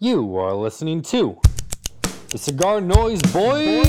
[0.00, 1.40] You are listening to
[2.30, 3.84] the Cigar Noise Boys.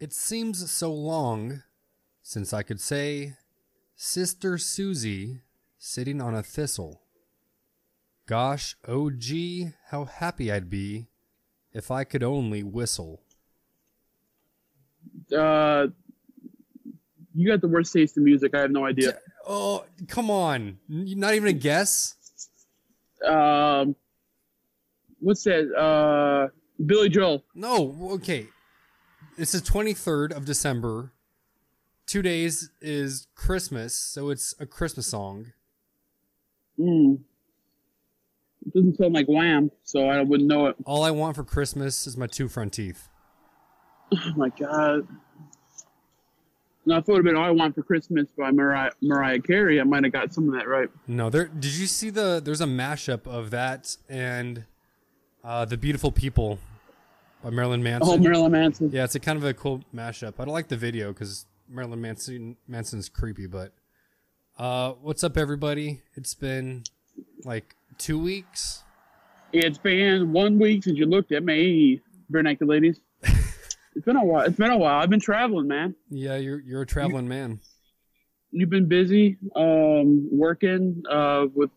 [0.00, 1.62] It seems so long
[2.20, 3.34] since I could say
[3.94, 5.42] Sister Susie
[5.78, 7.02] sitting on a thistle.
[8.26, 11.06] Gosh, oh gee, how happy I'd be
[11.72, 13.22] if I could only whistle.
[15.36, 15.88] Uh,
[17.34, 18.54] you got the worst taste in music.
[18.54, 19.18] I have no idea.
[19.46, 20.78] Oh, come on.
[20.88, 22.16] Not even a guess?
[23.26, 23.96] Um,
[25.20, 25.72] what's that?
[25.74, 26.48] Uh,
[26.84, 27.44] Billy Joel.
[27.54, 28.46] No, okay.
[29.38, 31.12] It's the 23rd of December.
[32.06, 35.52] Two days is Christmas, so it's a Christmas song.
[36.78, 37.20] Mm.
[38.66, 40.76] It doesn't sound like Wham, so I wouldn't know it.
[40.84, 43.08] All I want for Christmas is my two front teeth.
[44.12, 45.06] Oh my god.
[46.84, 49.80] Now, if it would have been All I Want for Christmas by Mariah, Mariah Carey,
[49.80, 50.88] I might have got some of that right.
[51.06, 51.46] No, there.
[51.46, 52.40] Did you see the?
[52.44, 54.64] There's a mashup of that and
[55.44, 56.58] uh, the Beautiful People
[57.42, 58.12] by Marilyn Manson.
[58.12, 58.90] Oh, Marilyn Manson.
[58.92, 60.34] Yeah, it's a kind of a cool mashup.
[60.38, 63.46] I don't like the video because Marilyn Manson Manson's creepy.
[63.46, 63.72] But
[64.58, 66.02] uh, what's up, everybody?
[66.14, 66.82] It's been
[67.44, 68.82] like two weeks.
[69.52, 73.00] It's been one week since you looked at me, vernacular ladies.
[74.02, 74.42] It's been a while.
[74.44, 74.98] It's been a while.
[75.00, 75.94] I've been traveling, man.
[76.10, 77.60] Yeah, you're you're a traveling man.
[78.50, 81.70] You've been busy, um, working, uh, with,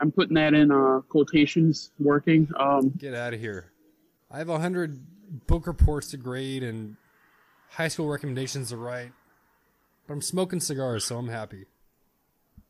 [0.00, 2.48] I'm putting that in, uh, quotations, working.
[2.58, 3.70] Um, Get out of here.
[4.30, 4.98] I have a hundred
[5.46, 6.96] book reports to grade and
[7.68, 9.12] high school recommendations to write.
[10.08, 11.66] But I'm smoking cigars, so I'm happy.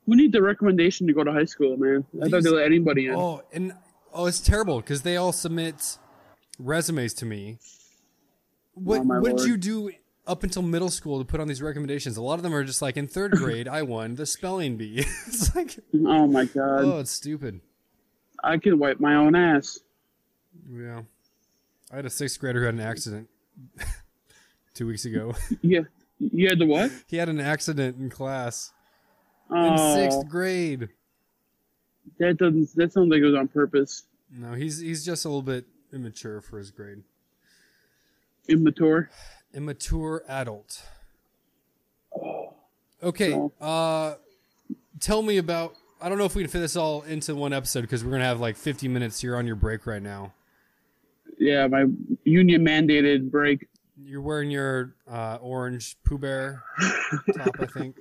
[0.06, 2.04] who need the recommendation to go to high school, man?
[2.20, 3.14] I thought These- they let anybody in.
[3.14, 3.72] Oh, and
[4.12, 5.96] oh, it's terrible because they all submit
[6.58, 7.58] resumes to me.
[8.80, 9.90] Oh, what Oh, what did you do
[10.26, 12.16] up until middle school to put on these recommendations?
[12.16, 14.98] A lot of them are just like in third grade, I won the spelling bee.
[15.26, 16.84] it's like, Oh my god.
[16.84, 17.60] oh, it's stupid.
[18.42, 19.78] I can wipe my own ass.
[20.70, 21.02] Yeah,
[21.92, 23.28] I had a sixth grader who had an accident
[24.74, 25.34] two weeks ago.
[25.62, 25.80] Yeah.
[26.18, 26.90] You had the what?
[27.06, 28.72] he had an accident in class
[29.50, 30.88] in Oh, sixth grade.
[32.18, 32.74] that doesn't.
[32.76, 34.04] That sounds like it was on purpose.
[34.30, 37.02] No, he's he's just a little bit immature for his grade.
[38.50, 39.10] Immature.
[39.54, 40.82] immature adult.
[43.02, 44.14] Okay, uh,
[45.00, 45.74] tell me about.
[46.02, 48.24] I don't know if we can fit this all into one episode because we're gonna
[48.24, 49.22] have like 50 minutes.
[49.22, 50.32] You're on your break right now.
[51.38, 51.86] Yeah, my
[52.24, 53.66] union mandated break.
[54.02, 56.62] You're wearing your uh, orange Pooh Bear
[57.36, 57.96] top, I think,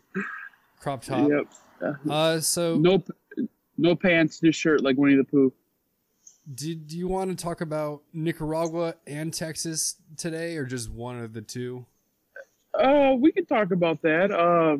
[0.80, 1.30] crop top.
[1.82, 1.94] Yep.
[2.10, 3.04] Uh, so No,
[3.78, 5.54] no pants, just shirt like Winnie the Pooh.
[6.54, 11.42] Did you want to talk about Nicaragua and Texas today, or just one of the
[11.42, 11.86] two?
[12.74, 14.32] Uh, we could talk about that.
[14.32, 14.78] Uh,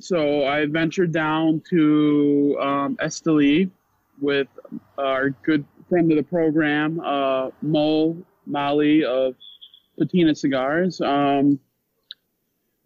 [0.00, 3.70] so I ventured down to um, Esteli
[4.20, 4.48] with
[4.98, 9.34] our good friend of the program, uh, Mo Mali of
[9.98, 11.00] Patina Cigars.
[11.00, 11.58] Um,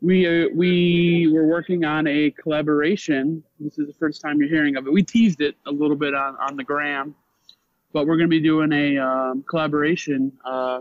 [0.00, 3.42] we uh, we were working on a collaboration.
[3.58, 4.92] This is the first time you're hearing of it.
[4.92, 7.14] We teased it a little bit on, on the gram,
[7.92, 10.80] but we're going to be doing a um, collaboration uh,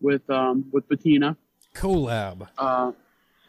[0.00, 1.36] with um, with Patina.
[1.74, 2.48] Collab.
[2.58, 2.92] Uh,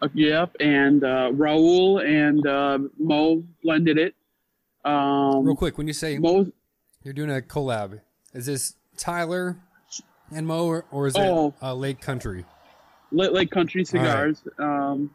[0.01, 4.15] uh, yep, and uh, Raul and uh, Mo blended it.
[4.83, 6.51] Um, Real quick, when you say Mo,
[7.03, 7.99] you're doing a collab,
[8.33, 9.57] is this Tyler
[10.33, 11.53] and Mo, or, or is it Oh.
[11.61, 12.45] uh, Lake Country?
[13.11, 14.41] Lake, Country Cigars.
[14.57, 15.11] Um,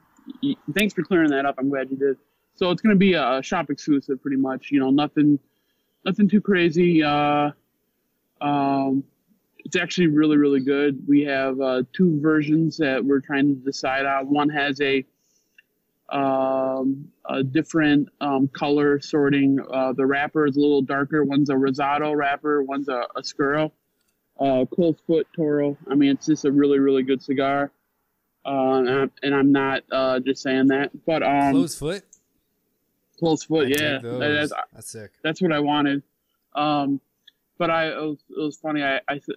[0.76, 1.54] thanks for clearing that up.
[1.58, 2.16] I'm glad you did.
[2.54, 4.70] So it's going to be a shop exclusive, pretty much.
[4.70, 5.38] You know, nothing,
[6.06, 7.02] nothing too crazy.
[7.02, 7.50] Uh,
[8.40, 9.04] um,
[9.64, 11.02] it's actually really, really good.
[11.06, 14.30] We have uh, two versions that we're trying to decide on.
[14.30, 15.04] One has a,
[16.08, 19.58] um, a different um, color sorting.
[19.72, 21.24] Uh, the wrapper is a little darker.
[21.24, 22.62] One's a Rosado wrapper.
[22.62, 23.72] One's a, Oscuro.
[24.38, 25.76] Uh, close foot Toro.
[25.90, 27.72] I mean, it's just a really, really good cigar.
[28.44, 32.04] Uh, and, I'm, and I'm not uh, just saying that, but um, Close foot.
[33.18, 35.10] Close foot, I yeah, that- that's, That's sick.
[35.22, 36.02] that's what I wanted.
[36.54, 37.00] Um,
[37.58, 38.82] but I it was, it was funny.
[38.82, 39.28] I, I s-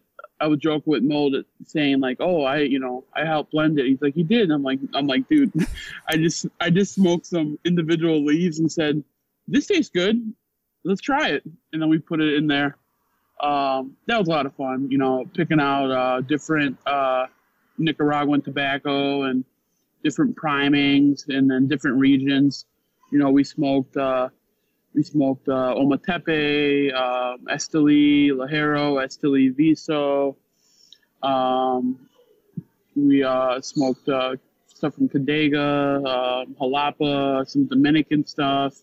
[0.42, 3.80] I would joke with Mo that saying like, "Oh, I you know I helped blend
[3.80, 5.52] it." He's like, "You did?" And I'm like, "I'm like, dude,
[6.08, 9.04] I just I just smoked some individual leaves and said,
[9.48, 10.34] this tastes good.
[10.84, 11.44] Let's try it."
[11.74, 12.78] And then we put it in there.
[13.42, 14.90] Um, that was a lot of fun.
[14.92, 17.28] You know, picking out uh, different uh,
[17.78, 19.46] Nicaraguan tobacco and
[20.04, 22.66] different primings and then different regions.
[23.12, 23.98] You know, we smoked.
[23.98, 24.30] Uh,
[24.96, 30.36] we smoked uh, Ometepe, uh, Esteli Ligero, Esteli Viso,
[31.22, 32.00] um,
[32.96, 34.36] we uh, smoked uh,
[34.68, 38.76] stuff from Condega, uh, Jalapa, some Dominican stuff.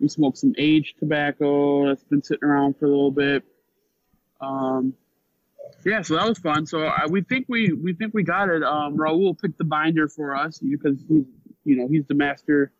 [0.00, 3.44] We smoked some aged tobacco that's been sitting around for a little bit.
[4.40, 4.94] Um,
[5.84, 6.66] yeah, so that was fun.
[6.66, 8.62] So I, we think we we think we got it.
[8.62, 11.24] Um, Raul picked the binder for us because he's
[11.64, 12.72] you know he's the master,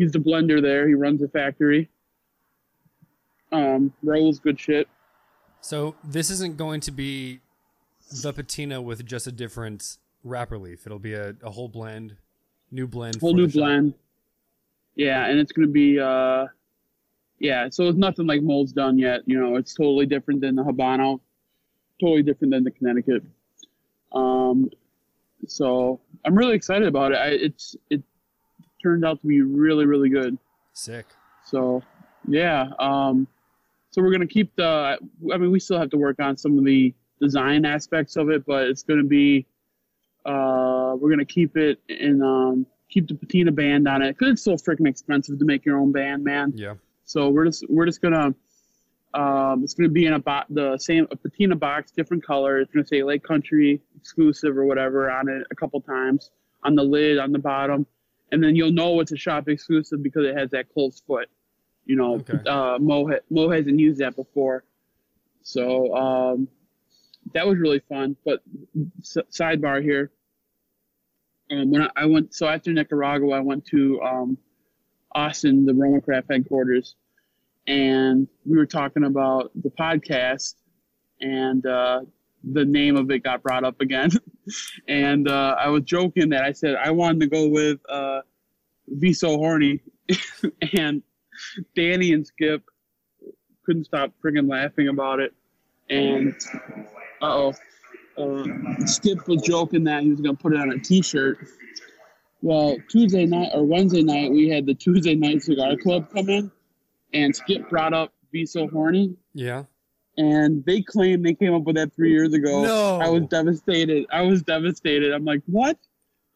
[0.00, 0.88] he's the blender there.
[0.88, 1.90] He runs the factory.
[3.52, 4.88] Um, Raul's good shit.
[5.60, 7.40] So this isn't going to be
[8.22, 10.86] the patina with just a different wrapper leaf.
[10.86, 12.16] It'll be a, a whole blend,
[12.70, 13.20] new blend.
[13.20, 13.92] Whole new blend.
[14.96, 16.46] Yeah, and it's gonna be uh,
[17.38, 17.68] yeah.
[17.70, 19.20] So it's nothing like Mo's done yet.
[19.26, 21.20] You know, it's totally different than the Habano,
[22.00, 23.22] totally different than the Connecticut.
[24.12, 24.70] Um,
[25.46, 27.16] so I'm really excited about it.
[27.16, 28.02] I, it's it
[28.82, 30.38] turned out to be really really good.
[30.72, 31.06] Sick.
[31.44, 31.82] So
[32.26, 32.70] yeah.
[32.78, 33.26] Um,
[33.90, 34.98] so we're gonna keep the.
[35.32, 38.46] I mean, we still have to work on some of the design aspects of it,
[38.46, 39.46] but it's gonna be.
[40.24, 44.42] Uh, we're gonna keep it and um, keep the patina band on it because it's
[44.42, 46.52] so freaking expensive to make your own band, man.
[46.54, 46.74] Yeah.
[47.04, 48.34] So we're just we're just gonna.
[49.12, 52.60] Um, it's gonna be in a bo- the same a patina box, different color.
[52.60, 56.30] It's gonna say Lake Country exclusive or whatever on it a couple times
[56.62, 57.86] on the lid on the bottom,
[58.32, 61.28] and then you'll know it's a shop exclusive because it has that closed foot.
[61.86, 62.38] You know, Okay.
[62.48, 64.64] uh, Mo ha- Mo hasn't used that before,
[65.42, 66.48] so um,
[67.34, 68.16] that was really fun.
[68.24, 68.42] But
[69.00, 70.10] s- sidebar here,
[71.50, 74.38] um, when I, I went so after Nicaragua, I went to um,
[75.12, 76.94] Austin, the Roma Craft headquarters,
[77.66, 80.54] and we were talking about the podcast,
[81.20, 82.02] and uh,
[82.44, 84.10] the name of it got brought up again,
[84.88, 88.20] and uh, I was joking that I said I wanted to go with uh,
[88.98, 89.80] "Be So Horny,"
[90.76, 91.02] and
[91.76, 92.62] Danny and Skip
[93.64, 95.32] couldn't stop friggin' laughing about it,
[95.88, 96.34] and
[97.22, 97.54] uh oh.
[98.84, 101.38] Skip was joking that he was gonna put it on a T-shirt.
[102.42, 106.50] Well, Tuesday night or Wednesday night, we had the Tuesday night cigar club come in,
[107.14, 109.64] and Skip brought up "Be So Horny," Yeah.
[110.20, 112.62] And they claim they came up with that three years ago.
[112.62, 113.00] No.
[113.00, 114.06] I was devastated.
[114.12, 115.12] I was devastated.
[115.12, 115.78] I'm like, what?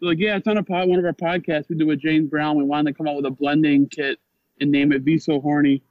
[0.00, 2.31] They're like, yeah, it's on a pod, one of our podcasts we do with James
[2.31, 2.56] Brown.
[2.56, 4.19] We wanted to come up with a blending kit
[4.58, 5.82] and name it "Be So Horny."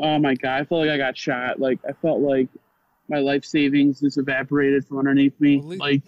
[0.00, 1.60] Oh my god, I felt like I got shot.
[1.60, 2.48] Like I felt like
[3.08, 5.60] my life savings just evaporated from underneath me.
[5.62, 6.02] Like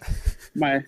[0.55, 0.83] my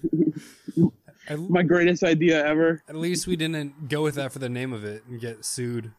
[1.37, 2.83] my greatest idea ever.
[2.89, 5.91] at least we didn't go with that for the name of it and get sued.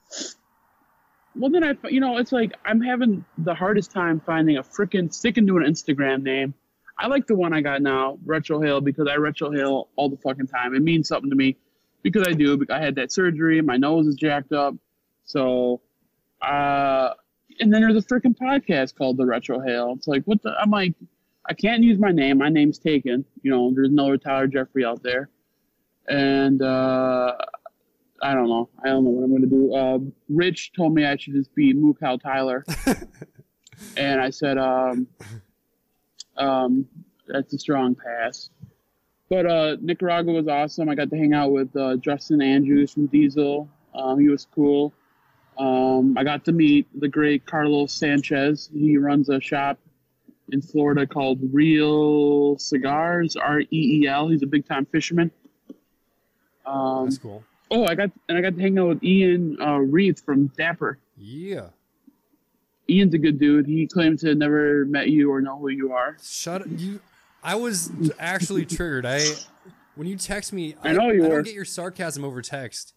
[1.39, 5.13] Well, then I, you know, it's like I'm having the hardest time finding a freaking
[5.13, 6.55] sticking to an Instagram name.
[6.99, 10.75] I like the one I got now, Retrohale, because I retrohale all the fucking time.
[10.75, 11.57] It means something to me
[12.03, 12.65] because I do.
[12.71, 14.75] I had that surgery, my nose is jacked up.
[15.25, 15.83] So,
[16.41, 17.11] uh,
[17.61, 19.97] and then there's a freaking podcast called The Retrohale.
[19.97, 20.55] It's like, what the?
[20.59, 20.95] I'm like,
[21.49, 22.39] I can't use my name.
[22.39, 23.25] My name's taken.
[23.43, 25.29] You know, there's no Tyler Jeffrey out there.
[26.09, 27.35] And, uh,
[28.23, 28.69] I don't know.
[28.85, 29.75] I don't know what I'm going to do.
[29.75, 29.99] Uh,
[30.29, 32.65] Rich told me I should just be Mookow Tyler.
[33.97, 35.07] and I said, um,
[36.37, 36.87] um,
[37.29, 38.51] that's a strong pass.
[39.29, 40.89] But uh, Nicaragua was awesome.
[40.89, 43.69] I got to hang out with uh, Justin Andrews from Diesel.
[43.95, 44.93] Um, he was cool.
[45.59, 48.71] Um, I got to meet the great Carlos Sanchez.
[48.73, 49.79] He runs a shop
[50.53, 54.29] in Florida called Reel Cigars, R E E L.
[54.29, 55.31] He's a big time fisherman.
[56.65, 57.43] Um, That's cool.
[57.71, 60.99] Oh, I got and I got to hang out with Ian uh, Reith from Dapper.
[61.17, 61.69] Yeah.
[62.89, 63.67] Ian's a good dude.
[63.67, 66.17] He claims to have never met you or know who you are.
[66.23, 66.69] Shut up.
[66.71, 67.01] You.
[67.43, 69.05] I was actually triggered.
[69.07, 69.21] I
[69.97, 72.95] when you text me, I know you I don't get your sarcasm over text.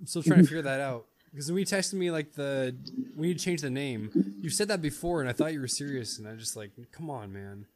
[0.00, 1.06] I'm still trying to figure that out.
[1.30, 2.74] Because when you texted me like the
[3.14, 6.18] when you changed the name, you said that before, and I thought you were serious,
[6.18, 7.66] and I just like, come on, man.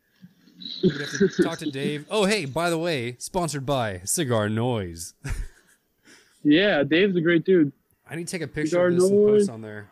[0.83, 2.07] We have to talk to Dave.
[2.11, 5.14] Oh, hey, by the way, sponsored by Cigar Noise.
[6.42, 7.73] Yeah, Dave's a great dude.
[8.09, 9.88] I need to take a picture Cigar of this and post on there.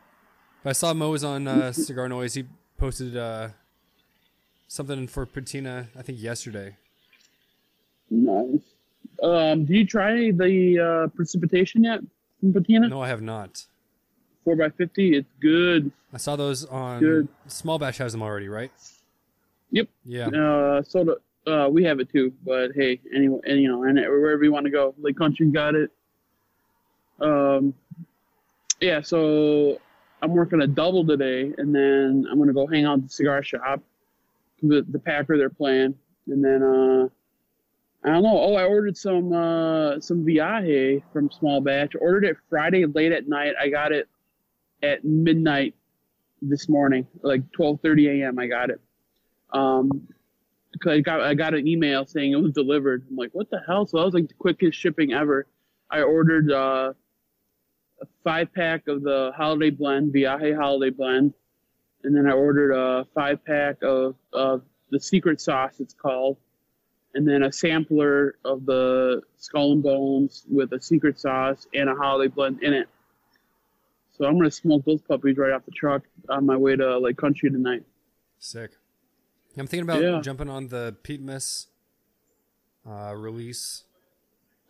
[0.63, 2.35] But I saw Mo was on uh, Cigar Noise.
[2.35, 2.45] He
[2.77, 3.49] posted uh,
[4.67, 6.77] something for Patina, I think yesterday.
[8.11, 8.61] Nice.
[9.23, 12.01] Um, do you try the uh, precipitation yet
[12.41, 12.89] from Patina?
[12.89, 13.65] No, I have not.
[14.45, 15.17] Four x fifty.
[15.17, 15.93] It's good.
[16.13, 17.29] I saw those on Good.
[17.49, 18.71] Small Batch has them already, right?
[19.73, 19.89] Yep.
[20.05, 20.29] Yeah.
[20.29, 22.33] Uh, so do, uh, we have it too.
[22.47, 25.75] But hey, anyway, and, you know, and wherever you want to go, Lake Country got
[25.75, 25.91] it.
[27.21, 27.75] Um,
[28.81, 29.01] yeah.
[29.01, 29.81] So
[30.23, 33.43] I'm working a double today, and then I'm gonna go hang out at the cigar
[33.43, 33.81] shop,
[34.63, 35.95] the the Packer they're playing,
[36.29, 37.09] and then uh,
[38.05, 38.39] I don't know.
[38.39, 41.95] Oh, I ordered some uh some Viaje from Small Batch.
[42.01, 43.55] Ordered it Friday late at night.
[43.61, 44.09] I got it
[44.83, 45.75] at midnight
[46.41, 48.39] this morning, like 12:30 a.m.
[48.39, 48.81] I got it.
[49.53, 50.07] Um,
[50.81, 53.05] 'cause I got I got an email saying it was delivered.
[53.11, 53.87] I'm like, what the hell?
[53.87, 55.47] So that was like the quickest shipping ever.
[55.91, 56.93] I ordered uh,
[58.01, 61.35] a five pack of the holiday blend, Viaje holiday blend,
[62.05, 65.81] and then I ordered a five pack of, of the secret sauce.
[65.81, 66.37] It's called,
[67.15, 71.95] and then a sampler of the skull and bones with a secret sauce and a
[71.95, 72.89] holiday blend in it.
[74.17, 77.17] So I'm gonna smoke those puppies right off the truck on my way to Lake
[77.17, 77.85] Country tonight.
[78.39, 78.73] Sick.
[79.57, 80.21] I'm thinking about Yeah.
[80.21, 81.67] jumping on the Pete Miss
[82.89, 83.85] uh, release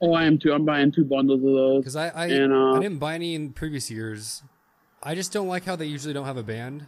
[0.01, 0.53] Oh, I am too.
[0.53, 1.81] I'm buying two bundles of those.
[1.81, 4.43] because I I, And, uh, I didn't buy any in previous years.
[5.03, 6.87] I just don't like how they usually don't have a band.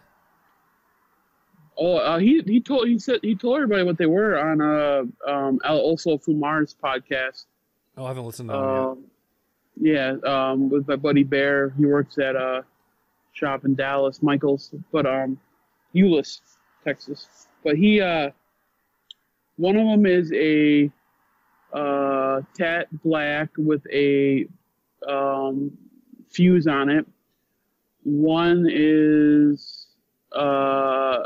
[1.76, 5.30] Oh, uh, he he told he said he told everybody what they were on uh
[5.30, 7.46] um El Oso Fumar's podcast.
[7.96, 8.78] Oh, I haven't listened to them yet.
[8.82, 9.04] Um,
[10.26, 11.70] yeah, um, with my buddy Bear.
[11.78, 12.64] He works at a
[13.32, 15.38] shop in Dallas, Michaels, but um,
[15.94, 16.40] Euless,
[16.84, 17.46] Texas.
[17.64, 18.30] But he uh,
[19.56, 20.90] one of them is a
[21.72, 24.46] uh tat black with a
[25.08, 25.70] um
[26.30, 27.06] fuse on it.
[28.02, 29.86] One is
[30.34, 31.22] uh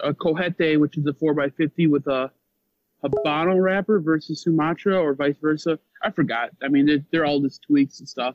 [0.00, 2.30] a cohete, which is a four x fifty with a
[3.04, 5.78] Habano wrapper versus Sumatra or vice versa.
[6.02, 6.50] I forgot.
[6.62, 8.34] I mean, they're, they're all just tweaks and stuff.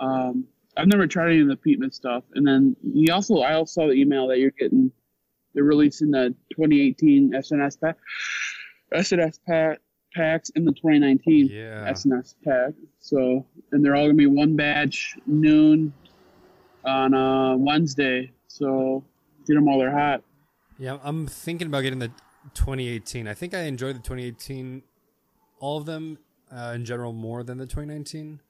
[0.00, 0.46] Um,
[0.76, 2.24] I've never tried any of the Peatman stuff.
[2.34, 4.92] And then he also, I also saw the email that you're getting,
[5.54, 7.96] they're releasing the 2018 SNS pack,
[8.92, 9.80] SNS pack
[10.14, 11.90] packs in the 2019 Yeah.
[11.92, 12.72] SNS pack.
[13.00, 15.92] So, and they're all gonna be one batch noon
[16.84, 18.32] on uh, Wednesday.
[18.46, 19.04] So
[19.46, 20.22] get them while they're hot.
[20.78, 22.08] Yeah, I'm thinking about getting the
[22.54, 23.26] 2018.
[23.28, 24.82] I think I enjoyed the 2018,
[25.60, 26.18] all of them
[26.50, 28.40] uh, in general more than the 2019.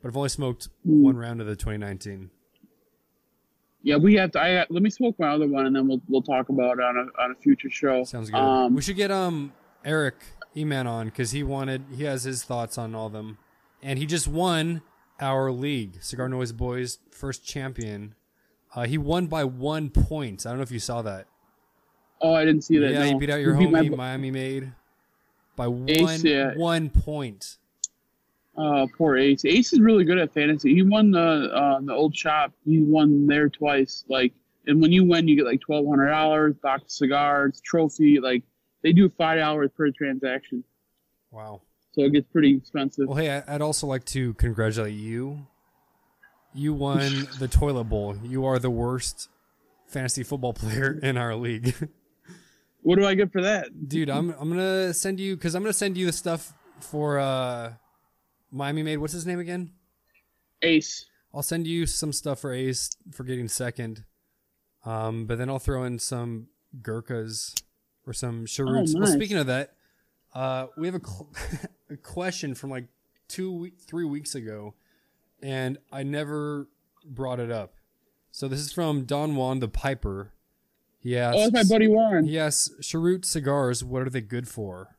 [0.00, 1.02] But I've only smoked Hmm.
[1.02, 2.30] one round of the 2019.
[3.82, 4.40] Yeah, we have to.
[4.40, 6.96] I let me smoke my other one, and then we'll we'll talk about it on
[6.96, 8.04] a on a future show.
[8.04, 8.38] Sounds good.
[8.38, 9.52] Um, we should get um
[9.84, 10.16] Eric
[10.56, 13.38] Eman on because he wanted he has his thoughts on all of them,
[13.82, 14.82] and he just won
[15.20, 18.14] our league, Cigar Noise Boys first champion.
[18.74, 20.44] Uh, he won by one point.
[20.44, 21.26] I don't know if you saw that.
[22.20, 22.92] oh, I didn't see that.
[22.92, 23.04] yeah, no.
[23.06, 24.72] you beat out your Who homie Miami Made
[25.56, 26.54] by Ace, one yeah.
[26.56, 27.58] one point.
[28.58, 29.44] Uh, poor Ace.
[29.44, 30.74] Ace is really good at fantasy.
[30.74, 31.20] He won the
[31.54, 32.52] uh, the old shop.
[32.64, 34.04] He won there twice.
[34.08, 34.32] Like,
[34.66, 38.18] and when you win, you get like twelve hundred dollars, box of cigars, trophy.
[38.20, 38.42] Like,
[38.82, 40.64] they do five dollars per transaction,
[41.30, 41.60] Wow.
[41.92, 43.06] so it gets pretty expensive.
[43.06, 45.46] Well, hey, I'd also like to congratulate you.
[46.52, 48.16] You won the toilet bowl.
[48.24, 49.28] You are the worst
[49.86, 51.74] fantasy football player in our league.
[52.82, 53.88] What do I get for that?
[53.88, 57.72] Dude, I'm I'm gonna send you because I'm gonna send you the stuff for uh
[58.50, 58.98] Miami Made.
[58.98, 59.72] What's his name again?
[60.62, 61.04] Ace.
[61.32, 64.04] I'll send you some stuff for Ace for getting second.
[64.84, 66.48] Um, but then I'll throw in some
[66.80, 67.54] Gurkhas
[68.06, 68.94] or some Cheroots.
[68.94, 69.12] Well, nice.
[69.12, 69.74] speaking of that,
[70.34, 71.30] uh, we have a, cl-
[71.90, 72.86] a question from like
[73.28, 74.74] two, we- three weeks ago,
[75.42, 76.68] and I never
[77.04, 77.74] brought it up.
[78.30, 80.32] So this is from Don Juan the Piper.
[80.98, 82.26] He asks, Oh, that's my buddy Juan.
[82.26, 84.96] Yes, asks, Cheroot cigars, what are they good for?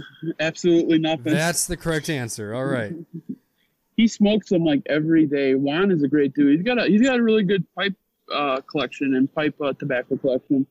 [0.40, 1.32] Absolutely nothing.
[1.32, 2.54] That's the correct answer.
[2.54, 2.94] All right.
[3.96, 5.54] he smokes them like every day.
[5.54, 6.56] Juan is a great dude.
[6.56, 7.94] He's got a he's got a really good pipe
[8.32, 10.66] uh, collection and pipe uh, tobacco collection,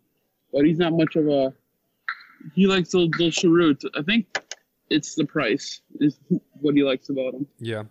[0.51, 1.53] but he's not much of a.
[2.53, 3.85] He likes those those cheroots.
[3.95, 4.25] I think
[4.89, 6.17] it's the price is
[6.59, 7.47] what he likes about them.
[7.59, 7.83] Yeah.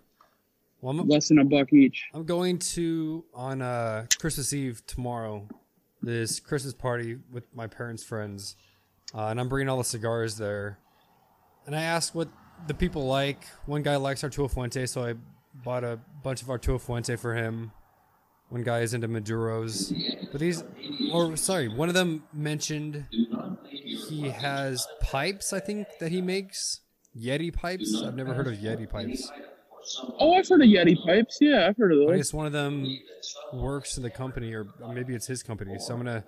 [0.81, 2.07] Well, I'm, Less than a buck each.
[2.13, 5.47] I'm going to on uh, Christmas Eve tomorrow.
[6.03, 8.55] This Christmas party with my parents' friends,
[9.13, 10.79] uh, and I'm bringing all the cigars there.
[11.65, 12.27] And I asked what
[12.67, 13.45] the people like.
[13.65, 15.13] One guy likes Arturo Fuente, so I
[15.63, 17.71] bought a bunch of Arturo Fuente for him.
[18.49, 19.93] One guy is into Maduros,
[20.31, 20.61] but these,
[21.13, 23.05] or sorry, one of them mentioned
[24.09, 25.53] he has pipes.
[25.53, 26.81] I think that he makes
[27.17, 28.03] Yeti pipes.
[28.05, 29.31] I've never heard of Yeti pipes.
[30.19, 31.37] Oh, I've heard of Yeti pipes.
[31.39, 32.17] Yeah, I've heard of I those.
[32.17, 32.85] guess one of them
[33.53, 35.79] works in the company, or maybe it's his company.
[35.79, 36.25] So I'm gonna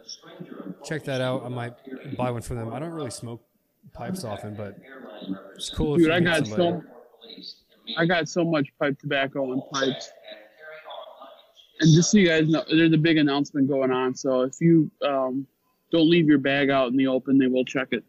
[0.86, 1.44] check that out.
[1.44, 1.74] I might
[2.16, 2.74] buy one from them.
[2.74, 3.44] I don't really smoke
[3.93, 4.77] pipes often, but
[5.55, 5.97] it's cool.
[5.97, 6.81] Dude, I got somebody.
[7.41, 7.53] so
[7.97, 10.12] I got so much pipe tobacco and pipes.
[11.79, 14.15] And just so you guys know, there's a big announcement going on.
[14.15, 15.47] So if you um,
[15.91, 18.03] don't leave your bag out in the open, they will check it.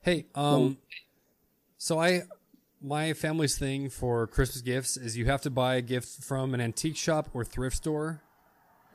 [0.00, 0.78] Hey, um,
[1.76, 2.22] so I,
[2.82, 6.60] my family's thing for Christmas gifts is you have to buy a gift from an
[6.60, 8.22] antique shop or thrift store.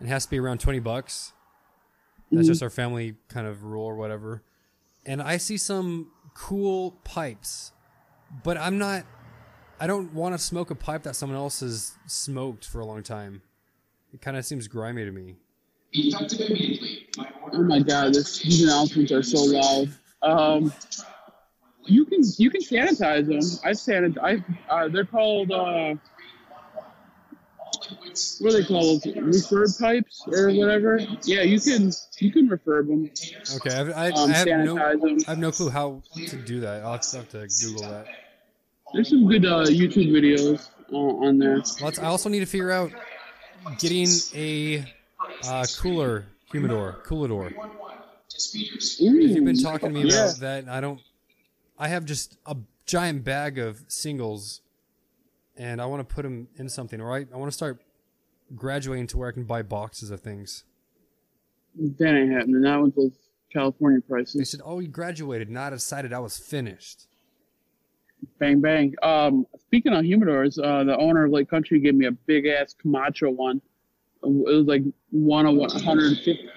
[0.01, 1.33] It has to be around twenty bucks.
[2.31, 4.41] That's just our family kind of rule or whatever.
[5.05, 7.72] And I see some cool pipes,
[8.43, 9.05] but I'm not.
[9.79, 13.03] I don't want to smoke a pipe that someone else has smoked for a long
[13.03, 13.41] time.
[14.13, 15.36] It kind of seems grimy to me.
[15.91, 17.07] Immediately.
[17.51, 19.89] Oh my god, this, these announcements are so loud.
[20.22, 20.74] Um,
[21.86, 23.60] you can you can sanitize them.
[23.63, 24.43] I sanitize.
[24.69, 25.95] I uh, they're called uh,
[28.39, 29.03] what are they called?
[29.03, 31.00] Refurb pipes or whatever.
[31.24, 33.10] Yeah, you can you can refurb them.
[33.55, 35.17] Okay, I've, I, Um, I have no, them.
[35.27, 36.84] I have no clue how to do that.
[36.84, 38.08] I'll have to Google that.
[38.93, 41.58] There's some good uh, YouTube videos uh, on there.
[41.82, 42.00] Let's.
[42.00, 42.91] I also need to figure out
[43.79, 44.86] getting a
[45.46, 47.53] uh, cooler humidor, coolador.
[49.00, 50.25] You've been talking to me yeah.
[50.25, 50.70] about that.
[50.70, 51.01] I don't.
[51.77, 52.55] I have just a
[52.86, 54.62] giant bag of singles,
[55.58, 57.01] and I want to put them in something.
[57.01, 57.82] Or I, I want to start
[58.55, 60.63] graduating to where I can buy boxes of things.
[61.75, 62.62] That ain't happening.
[62.62, 63.17] That one's those
[63.51, 64.33] California prices.
[64.33, 67.07] They said, "Oh, you graduated." Not decided I was finished.
[68.39, 68.93] Bang bang.
[69.01, 72.74] Um, speaking of humidors, uh, the owner of Lake Country gave me a big ass
[72.79, 73.62] Camacho one.
[74.24, 76.50] It was like one of 150.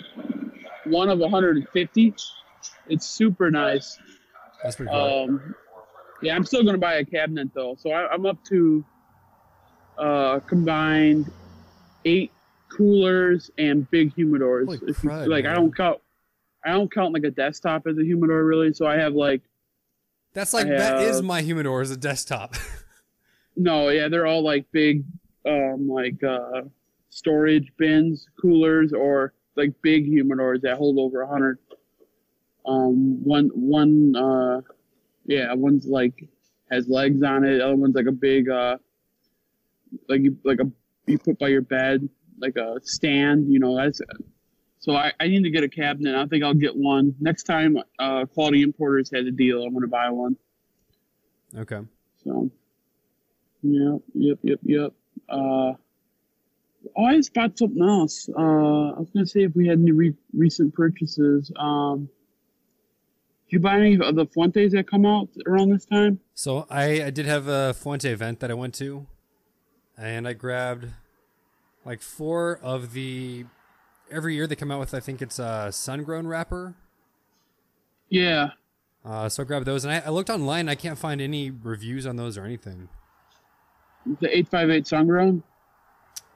[0.84, 2.14] One of 150.
[2.88, 3.98] It's super nice.
[4.62, 5.24] That's pretty cool.
[5.28, 5.54] Um,
[6.22, 8.84] yeah, I'm still gonna buy a cabinet though, so I, I'm up to
[9.98, 11.30] uh, combined
[12.06, 12.32] eight
[12.70, 14.64] coolers and big humidors.
[14.64, 16.00] Holy If you- crud, like I don't count,
[16.64, 18.72] I don't count like a desktop as a humidor really.
[18.72, 19.42] So I have like
[20.32, 22.54] That's like I that is my humidor as a desktop.
[23.56, 25.04] no, yeah, they're all like big,
[25.46, 26.62] um, like uh,
[27.10, 31.58] storage bins, coolers, or like big humidors that hold over a hundred.
[32.66, 34.60] Um, one one uh,
[35.26, 36.28] yeah, one's like
[36.70, 37.58] has legs on it.
[37.58, 38.78] The other one's like a big uh,
[40.08, 40.70] like like a
[41.06, 42.08] you put by your bed
[42.38, 43.52] like a stand.
[43.52, 44.00] You know that's.
[44.78, 46.14] So I, I need to get a cabinet.
[46.14, 47.76] I think I'll get one next time.
[47.98, 49.62] Uh, Quality Importers has a deal.
[49.62, 50.36] I'm gonna buy one.
[51.56, 51.80] okay.
[52.24, 52.50] So,
[53.62, 54.92] yep, yep, yep, yep.
[55.28, 55.72] Uh,
[56.96, 58.28] oh, I just bought something else.
[58.28, 61.50] Uh, I was gonna say if we had any re- recent purchases.
[61.56, 62.08] Um,
[63.48, 66.18] did you buy any of the Fuentes that come out around this time?
[66.34, 69.06] So I, I did have a Fuente event that I went to,
[69.98, 70.88] and I grabbed
[71.84, 73.44] like four of the.
[74.10, 76.74] Every year they come out with I think it's a sun-grown wrapper.
[78.08, 78.50] Yeah,
[79.04, 80.68] Uh, so I grabbed those, and I, I looked online.
[80.68, 82.88] I can't find any reviews on those or anything.
[84.20, 85.42] the eight five eight Sungrown.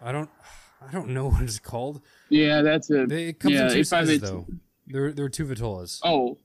[0.03, 0.29] I don't.
[0.87, 2.01] I don't know what it's called.
[2.29, 3.09] Yeah, that's it.
[3.09, 4.47] They it comes yeah, in two sizes though.
[4.89, 6.01] There, there were two Vitolas.
[6.03, 6.39] Oh,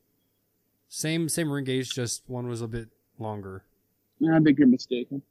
[0.89, 3.63] Same, same ring gauge, just one was a bit longer.
[4.19, 5.23] Yeah, I think you're mistaken.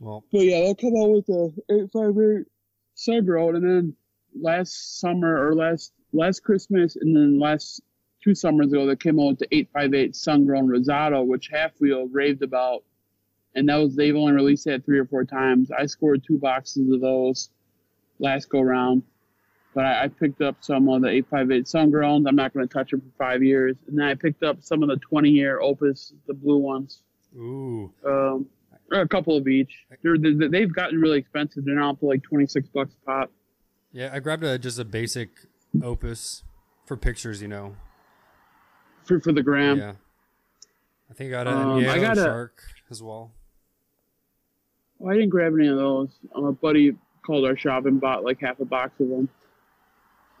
[0.00, 2.46] Well, But yeah, they'll come out with the eight five eight
[2.96, 3.96] Sungrown, and then
[4.40, 7.80] last summer or last last Christmas, and then last
[8.22, 11.80] two summers ago, they came out with the eight five eight Sungrown Rosado, which Half
[11.80, 12.84] Wheel raved about,
[13.54, 15.70] and that was they've only released that three or four times.
[15.70, 17.50] I scored two boxes of those
[18.18, 19.02] last go round,
[19.74, 22.26] but I, I picked up some of the eight five eight Sungrowns.
[22.28, 24.82] I'm not going to touch them for five years, and then I picked up some
[24.82, 27.02] of the twenty year Opus, the blue ones
[27.36, 28.46] ooh, um,
[28.92, 29.72] or a couple of each.
[30.02, 31.64] They're, they they've gotten really expensive.
[31.64, 33.30] They're now up to like twenty six bucks a pop.
[33.92, 34.10] yeah.
[34.12, 35.30] I grabbed a just a basic
[35.82, 36.42] Opus
[36.86, 37.76] for pictures, you know.
[39.04, 39.78] for for the gram.
[39.78, 39.92] yeah.
[41.10, 43.32] I think I got a Um, I got a- Shark as well.
[45.00, 46.08] Oh, I didn't grab any of those.
[46.34, 49.28] Um, a buddy called our shop and bought like half a box of them.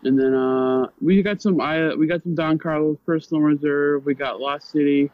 [0.02, 4.04] And then uh, we got some I we got some Don Carlos Personal Reserve.
[4.06, 5.10] We got Lost City,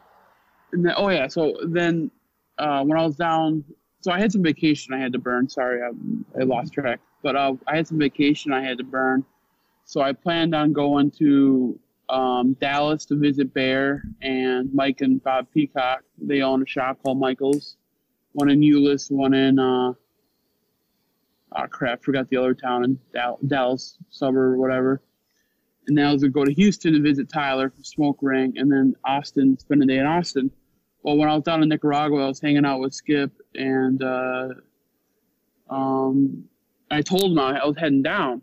[0.73, 1.29] and then oh yeah.
[1.29, 2.11] So then
[2.59, 3.65] uh, when I was down,
[4.01, 5.49] so I had some vacation I had to burn.
[5.49, 5.91] Sorry, I,
[6.41, 7.01] I lost track.
[7.23, 9.25] But uh, I had some vacation I had to burn,
[9.85, 15.47] so I planned on going to um, Dallas to visit Bear and Mike and Bob
[15.53, 16.03] Peacock.
[16.19, 17.77] They own a shop called Michaels,
[18.33, 19.93] one in Euless, one in uh,
[21.57, 25.01] oh crap, forgot the other town in Dal- Dallas suburb or whatever.
[25.87, 28.71] And then I was gonna go to Houston to visit Tyler from Smoke Ring, and
[28.71, 30.51] then Austin, spend a day in Austin.
[31.03, 34.49] Well, when I was down in Nicaragua, I was hanging out with Skip, and uh,
[35.69, 36.49] um,
[36.91, 38.41] I told him I was heading down,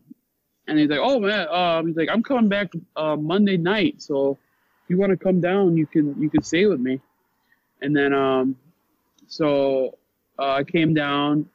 [0.68, 4.38] and he's like, "Oh man," um, he's like, "I'm coming back uh, Monday night, so
[4.84, 7.00] if you want to come down, you can you can stay with me."
[7.82, 8.58] And then um,
[9.28, 9.98] so
[10.38, 11.48] uh, I came down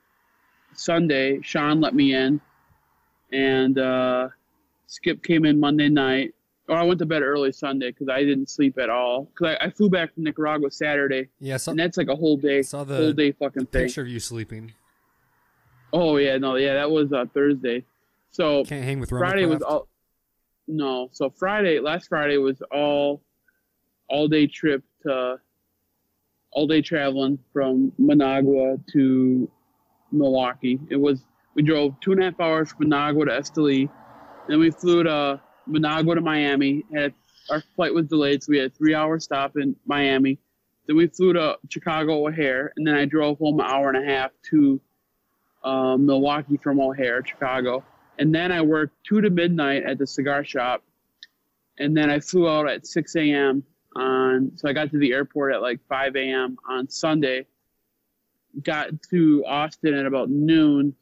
[0.74, 1.40] Sunday.
[1.42, 2.40] Sean let me in,
[3.30, 4.28] and uh,
[4.86, 6.34] Skip came in Monday night.
[6.68, 9.24] Or I went to bed early Sunday because I didn't sleep at all.
[9.24, 12.38] Because I, I flew back from Nicaragua Saturday, Yeah, saw, and that's like a whole
[12.38, 13.84] day, saw the whole day fucking thing.
[13.84, 14.72] picture of you sleeping.
[15.92, 17.84] Oh yeah, no, yeah, that was uh, Thursday.
[18.30, 19.88] So Can't hang with Friday was all.
[20.66, 23.22] No, so Friday, last Friday was all,
[24.08, 25.38] all day trip to.
[26.56, 29.50] All day traveling from Managua to
[30.12, 30.78] Milwaukee.
[30.88, 31.24] It was
[31.56, 33.90] we drove two and a half hours from Managua to Esteli,
[34.46, 36.84] then we flew to Managua to Miami.
[37.50, 40.38] Our flight was delayed, so we had a three hour stop in Miami.
[40.86, 44.12] Then we flew to Chicago O'Hare, and then I drove home an hour and a
[44.12, 44.80] half to
[45.62, 47.84] uh, Milwaukee from O'Hare, Chicago.
[48.18, 50.82] And then I worked two to midnight at the cigar shop,
[51.78, 53.64] and then I flew out at 6 a.m.
[53.96, 54.52] on.
[54.56, 56.58] So I got to the airport at like 5 a.m.
[56.68, 57.46] on Sunday.
[58.62, 60.94] Got to Austin at about noon,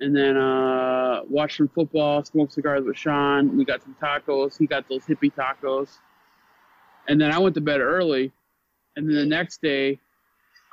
[0.00, 3.56] and then uh, watched some football, smoked cigars with Sean.
[3.56, 4.56] We got some tacos.
[4.58, 5.88] He got those hippie tacos,
[7.08, 8.32] and then I went to bed early.
[8.96, 9.98] And then the next day,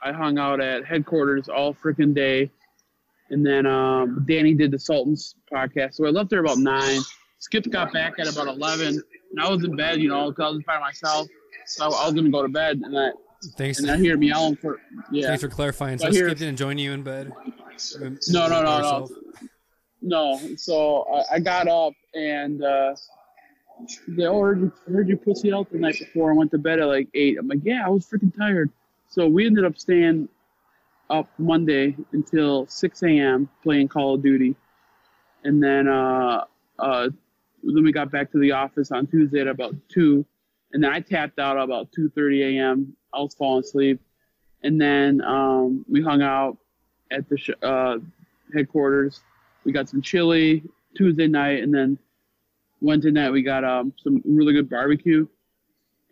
[0.03, 2.49] I hung out at headquarters all freaking day.
[3.29, 5.95] And then um, Danny did the Sultans podcast.
[5.95, 7.01] So I left there about nine.
[7.39, 10.49] Skip got back at about eleven, and I was in bed, you know, 'cause I
[10.49, 11.27] was by myself.
[11.65, 13.09] So I was gonna go to bed, and I
[13.57, 13.79] Thanks.
[13.79, 14.79] and I hear me yelling for
[15.11, 15.27] yeah.
[15.27, 15.97] Thanks for clarifying.
[15.97, 17.31] So I hear- Skip didn't join you in bed.
[18.29, 18.77] No, no, no, no.
[18.77, 19.11] Yourself?
[20.01, 22.95] No, so I, I got up and uh,
[24.07, 26.31] they oh, heard you, heard you pussy out the night before.
[26.31, 27.37] I went to bed at like eight.
[27.37, 28.71] I'm like, yeah, I was freaking tired.
[29.09, 30.29] So we ended up staying
[31.09, 33.49] up Monday until 6 a.m.
[33.63, 34.55] playing Call of Duty,
[35.43, 36.45] and then uh,
[36.79, 37.09] uh,
[37.63, 40.25] then we got back to the office on Tuesday at about two,
[40.73, 42.95] and then I tapped out about 2:30 a.m.
[43.13, 44.01] I was falling asleep,
[44.63, 46.57] and then um, we hung out
[47.11, 47.97] at the sh- uh,
[48.53, 49.21] headquarters.
[49.63, 50.63] We got some chili
[50.95, 51.97] Tuesday night, and then
[52.81, 55.27] Wednesday night we got um, some really good barbecue.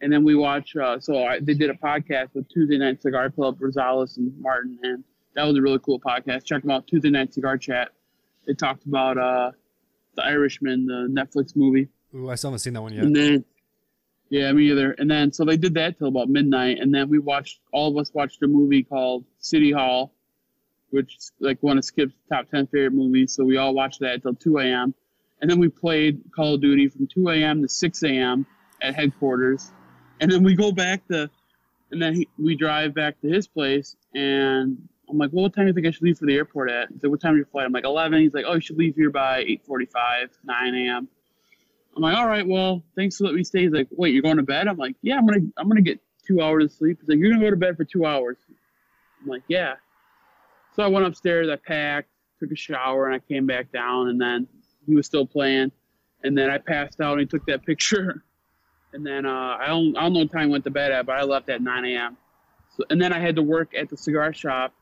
[0.02, 0.76] And then we watch.
[0.76, 4.78] Uh, so I, they did a podcast with Tuesday Night Cigar Club, Rosales and Martin,
[4.84, 5.04] and
[5.36, 6.44] that was a really cool podcast.
[6.44, 7.90] Check them out, Tuesday Night Cigar Chat.
[8.46, 9.52] They talked about uh,
[10.16, 11.88] the Irishman, the Netflix movie.
[12.14, 13.06] Ooh, I still haven't seen that one yet.
[13.06, 13.46] And then,
[14.30, 14.92] yeah, me either.
[14.92, 16.80] And then, so they did that till about midnight.
[16.80, 20.14] And then we watched, all of us watched a movie called City Hall,
[20.94, 23.34] which like one of Skip's top 10 favorite movies.
[23.34, 24.94] So we all watched that until 2 a.m.
[25.42, 27.64] And then we played Call of Duty from 2 a.m.
[27.64, 28.46] to 6 a.m.
[28.82, 29.72] at headquarters.
[30.22, 31.30] And then we go back to,
[31.92, 33.96] and then he, we drive back to his place.
[34.14, 36.70] And I'm like, well, what time do you think I should leave for the airport
[36.70, 36.90] at?
[36.90, 37.66] He's like, what time is your flight?
[37.66, 38.22] I'm like, 11.
[38.22, 41.08] He's like, oh, you should leave here by 8.45, 9 a.m.
[41.96, 43.64] I'm like, all right, well, thanks for letting me stay.
[43.64, 44.68] He's like, wait, you're going to bed?
[44.68, 47.00] I'm like, yeah, I'm gonna, I'm gonna get two hours of sleep.
[47.02, 48.38] He's like, you're gonna go to bed for two hours.
[49.22, 49.76] I'm like, yeah.
[50.76, 52.10] So I went upstairs, I packed,
[52.40, 54.10] took a shower, and I came back down.
[54.10, 54.48] And then
[54.86, 55.72] he was still playing.
[56.24, 58.24] And then I passed out, and he took that picture.
[58.94, 61.06] And then uh, I don't, I don't know what time I went to bed at,
[61.06, 62.18] but I left at 9 a.m.
[62.78, 64.74] So, and then I had to work at the cigar shop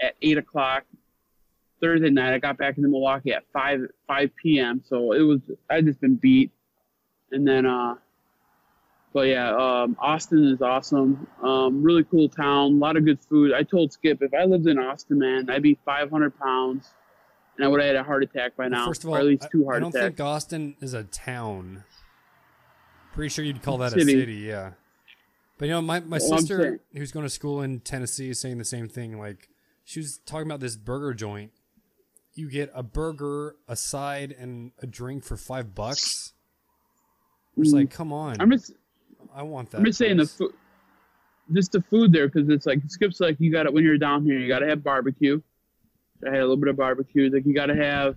[0.00, 0.84] at 8 o'clock
[1.80, 2.34] Thursday night.
[2.34, 4.82] I got back into Milwaukee at 5 5 p.m.
[4.84, 6.50] So it was I just been beat.
[7.30, 7.94] And then uh
[9.12, 11.26] but yeah, um Austin is awesome.
[11.42, 13.52] Um really cool town, a lot of good food.
[13.52, 16.88] I told Skip if I lived in Austin, man, I'd be 500 pounds
[17.56, 18.86] and I would have had a heart attack by now.
[18.86, 20.04] First of or at least two I, I don't attacks.
[20.16, 21.84] think Austin is a town.
[23.12, 24.12] Pretty sure you'd call that a City.
[24.12, 24.72] city, yeah.
[25.58, 28.58] But you know, my, my Well, sister who's going to school in Tennessee is saying
[28.58, 29.18] the same thing.
[29.18, 29.48] Like
[29.84, 31.50] she was talking about this burger joint.
[32.34, 36.32] You get a burger, a side, and a drink for five bucks.
[37.58, 37.78] Just Mhm.
[37.80, 38.72] like, come on, I'm just
[39.38, 39.78] I want that.
[39.78, 40.52] I'm just saying the food,
[41.52, 44.24] just the food there, because it's like Skip's like you got it when you're down
[44.24, 45.40] here, you got to have barbecue.
[46.26, 47.30] I had a little bit of barbecue.
[47.32, 48.16] Like you got to have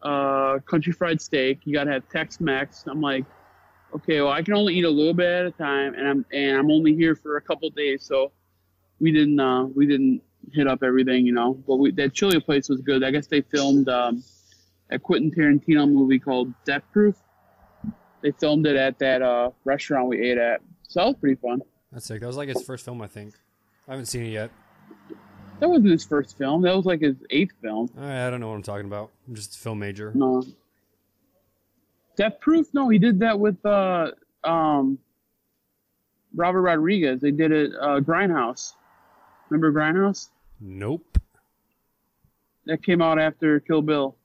[0.00, 1.58] uh, country fried steak.
[1.64, 2.84] You got to have Tex-Mex.
[2.86, 3.24] I'm like,
[3.96, 6.56] okay, well I can only eat a little bit at a time, and I'm and
[6.56, 8.30] I'm only here for a couple days, so
[9.00, 11.54] we didn't uh, we didn't hit up everything, you know.
[11.66, 13.02] But we, that chili place was good.
[13.02, 14.22] I guess they filmed um,
[14.88, 17.16] a Quentin Tarantino movie called Death Proof.
[18.22, 20.60] They filmed it at that uh, restaurant we ate at.
[20.88, 21.62] So that was pretty fun.
[21.92, 22.20] That's sick.
[22.20, 23.34] That was like his first film, I think.
[23.88, 24.50] I haven't seen it yet.
[25.60, 26.62] That wasn't his first film.
[26.62, 27.90] That was like his eighth film.
[27.98, 29.10] I, I don't know what I'm talking about.
[29.28, 30.12] I'm just a film major.
[30.14, 30.42] No.
[32.16, 32.72] Death Proof?
[32.72, 34.10] No, he did that with uh,
[34.44, 34.98] um,
[36.34, 37.20] Robert Rodriguez.
[37.20, 38.74] They did it uh, Grindhouse.
[39.48, 40.28] Remember Grindhouse?
[40.60, 41.18] Nope.
[42.66, 44.16] That came out after Kill Bill.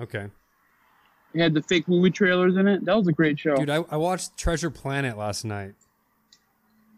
[0.00, 0.28] Okay.
[1.34, 2.84] It had the fake movie trailers in it.
[2.84, 3.56] That was a great show.
[3.56, 5.74] Dude, I, I watched Treasure Planet last night.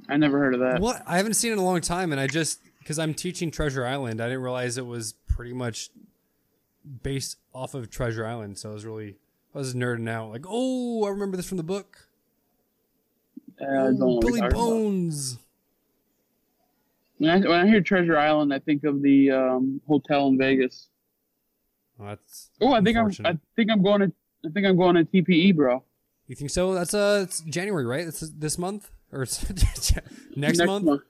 [0.09, 0.81] I never heard of that.
[0.81, 1.03] What?
[1.07, 3.87] I haven't seen it in a long time, and I just because I'm teaching Treasure
[3.87, 5.91] Island, I didn't realize it was pretty much
[7.03, 8.59] based off of Treasure Island.
[8.59, 9.17] So I was really,
[9.55, 10.31] I was nerding out.
[10.31, 12.09] Like, oh, I remember this from the book.
[13.61, 14.41] Uh, I don't know Oh, Billy.
[14.51, 15.39] Bones.
[17.19, 20.89] When I, when I hear Treasure Island, I think of the um, hotel in Vegas.
[21.99, 22.51] Oh, that's.
[22.61, 23.09] Oh, I think I'm.
[23.25, 24.13] I think I'm going to.
[24.47, 25.83] I think I'm going to TPE, bro.
[26.27, 26.75] You think so?
[26.75, 28.07] That's uh, it's January, right?
[28.07, 29.45] It's this month or it's
[30.37, 31.03] next, month?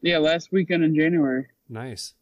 [0.00, 1.46] Yeah, last weekend in January.
[1.68, 2.14] Nice.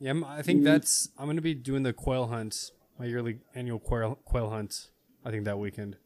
[0.00, 0.64] Yeah, I think Mhm.
[0.64, 1.08] that's.
[1.16, 4.90] I'm gonna be doing the quail hunt my yearly annual quail, quail hunt.
[5.24, 5.96] I think that weekend.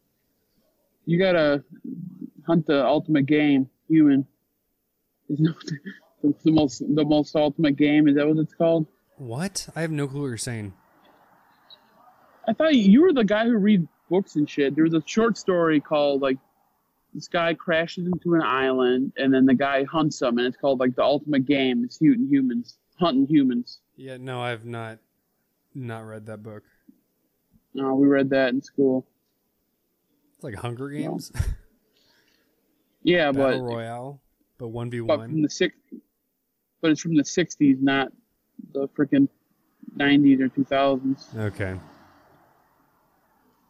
[1.06, 1.64] You gotta
[2.46, 4.26] hunt the ultimate game, human.
[5.30, 5.44] Isn't
[6.22, 8.08] the, the most the most ultimate game?
[8.08, 8.86] Is that what it's called?
[9.16, 9.68] What?
[9.74, 10.74] I have no clue what you're saying.
[12.46, 14.74] I thought you were the guy who read books and shit.
[14.74, 16.38] There was a short story called like
[17.12, 20.78] this guy crashes into an island and then the guy hunts him and it's called
[20.80, 21.84] like the ultimate game.
[21.84, 23.80] It's hunting humans, hunting humans.
[23.96, 24.98] Yeah, no, I've not
[25.74, 26.62] not read that book.
[27.74, 29.06] No, we read that in school.
[30.34, 31.32] It's like Hunger Games,
[33.02, 34.20] Yeah, Battle but Royale,
[34.58, 35.42] but one v but from one.
[35.42, 35.74] the six,
[36.80, 38.08] but it's from the '60s, not
[38.72, 39.28] the freaking
[39.96, 41.36] '90s or 2000s.
[41.38, 41.78] Okay.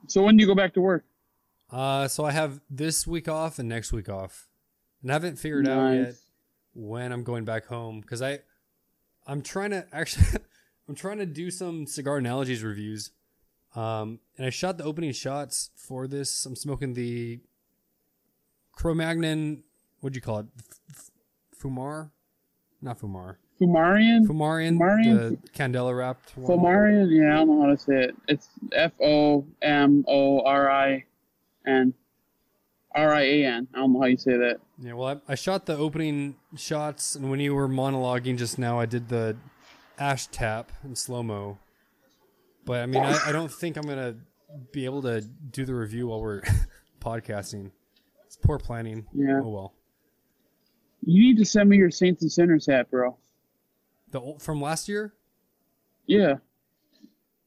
[0.08, 1.04] So when do you go back to work?
[1.70, 4.48] Uh, so I have this week off and next week off,
[5.02, 6.14] and I haven't figured out yet
[6.74, 8.40] when I'm going back home because I,
[9.26, 10.26] I'm trying to actually,
[10.88, 13.10] I'm trying to do some cigar analogies reviews,
[13.74, 16.46] um, and I shot the opening shots for this.
[16.46, 17.40] I'm smoking the
[18.72, 19.64] Cro-Magnon.
[20.00, 20.46] What'd you call it?
[20.90, 21.10] F-
[21.60, 22.10] Fumar,
[22.80, 23.36] not Fumar.
[23.60, 24.26] Fumarian.
[24.26, 25.30] Fumarian, Fumarian?
[25.42, 26.58] the Candela wrapped one.
[26.58, 28.16] Fomorian, yeah, I don't know how to say it.
[28.28, 31.04] It's F O M O R I
[31.66, 31.94] N.
[32.94, 33.68] R I A N.
[33.74, 34.56] I don't know how you say that.
[34.78, 38.78] Yeah, well, I, I shot the opening shots, and when you were monologuing just now,
[38.78, 39.36] I did the
[39.98, 41.58] ash tap in slow mo.
[42.64, 44.16] But I mean, I, I don't think I'm gonna
[44.72, 46.42] be able to do the review while we're
[47.00, 47.70] podcasting.
[48.26, 49.06] It's poor planning.
[49.14, 49.40] Yeah.
[49.42, 49.72] Oh well.
[51.02, 53.16] You need to send me your Saints and Sinners hat, bro.
[54.16, 55.12] The old, from last year,
[56.06, 56.36] Yeah.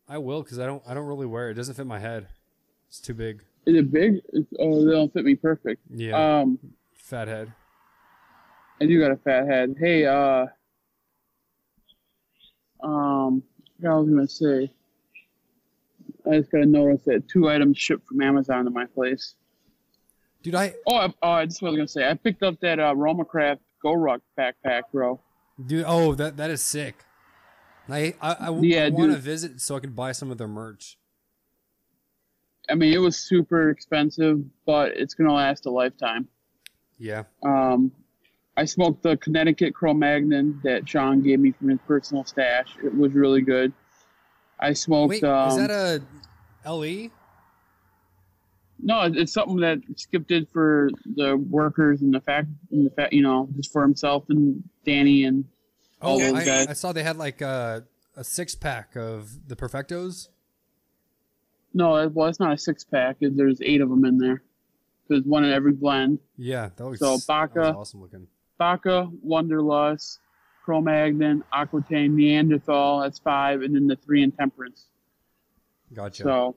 [0.08, 1.54] I will because I don't I don't really wear it.
[1.54, 2.28] It doesn't fit my head.
[2.88, 3.42] It's too big.
[3.66, 4.22] Is it big?
[4.32, 5.82] It's, oh, they don't fit me perfect.
[5.90, 6.60] Yeah, Um,
[6.94, 7.52] fat head.
[8.80, 9.78] I do got a fat head.
[9.80, 10.46] Hey, uh,
[12.84, 13.42] um,
[13.84, 14.72] I what I was gonna say.
[16.32, 19.34] I just gotta notice that two items shipped from Amazon to my place.
[20.44, 22.94] Dude, I Oh, I, oh, I just was gonna say I picked up that uh,
[22.94, 25.20] Romacraft Go Ruck backpack, bro.
[25.66, 25.86] Dude.
[25.88, 27.06] Oh, that that is sick.
[27.90, 30.98] I I, I, Yeah, want to visit so I can buy some of their merch.
[32.70, 36.28] I mean, it was super expensive, but it's gonna last a lifetime.
[37.00, 37.24] Yeah.
[37.44, 37.92] Um,
[38.58, 42.76] I smoked the Connecticut Cro-Magnon that Sean gave me from his personal stash.
[42.84, 43.72] It was really good.
[44.60, 45.10] I smoked.
[45.10, 46.02] Wait, um, is that a
[46.68, 46.70] E?
[46.70, 47.10] LE?
[48.82, 53.12] No, it's something that Skip did for the workers and the fact, and the fact,
[53.14, 55.46] you know, just for himself and Danny and
[56.02, 56.68] Oh, all those I, guys.
[56.68, 57.84] I saw they had like a,
[58.16, 60.30] a six pack of the Perfectos.
[61.74, 63.18] no, it- well, it's not a six pack.
[63.20, 64.42] There's eight of them in there.
[65.10, 66.20] There's one in every blend.
[66.38, 68.28] Yeah, that looks So, Baca- was awesome looking.
[68.58, 70.20] Baca, Wunderlust,
[70.64, 73.02] Cro-Magnon, Aquitaine, Neanderthal.
[73.02, 74.86] That's five, and then the three in Temperance.
[75.94, 76.24] Gotcha.
[76.24, 76.56] So,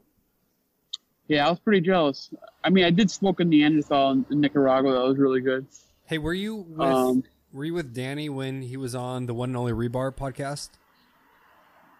[1.29, 2.31] yeah, I was pretty jealous.
[2.65, 4.93] I mean, I did smoke a Neanderthal in, in Nicaragua.
[4.93, 5.67] That was really good.
[6.07, 9.51] hey, were you with Um, were you with Danny when he was on the one
[9.51, 10.71] and only Rebar podcast?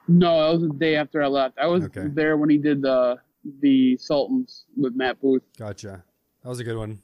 [0.09, 1.59] No, that was the day after I left.
[1.59, 2.09] I was Okay.
[2.09, 3.19] there when he did the
[3.61, 5.43] the Sultans with Matt Booth.
[5.59, 6.05] Gotcha.
[6.43, 7.03] That was a good one.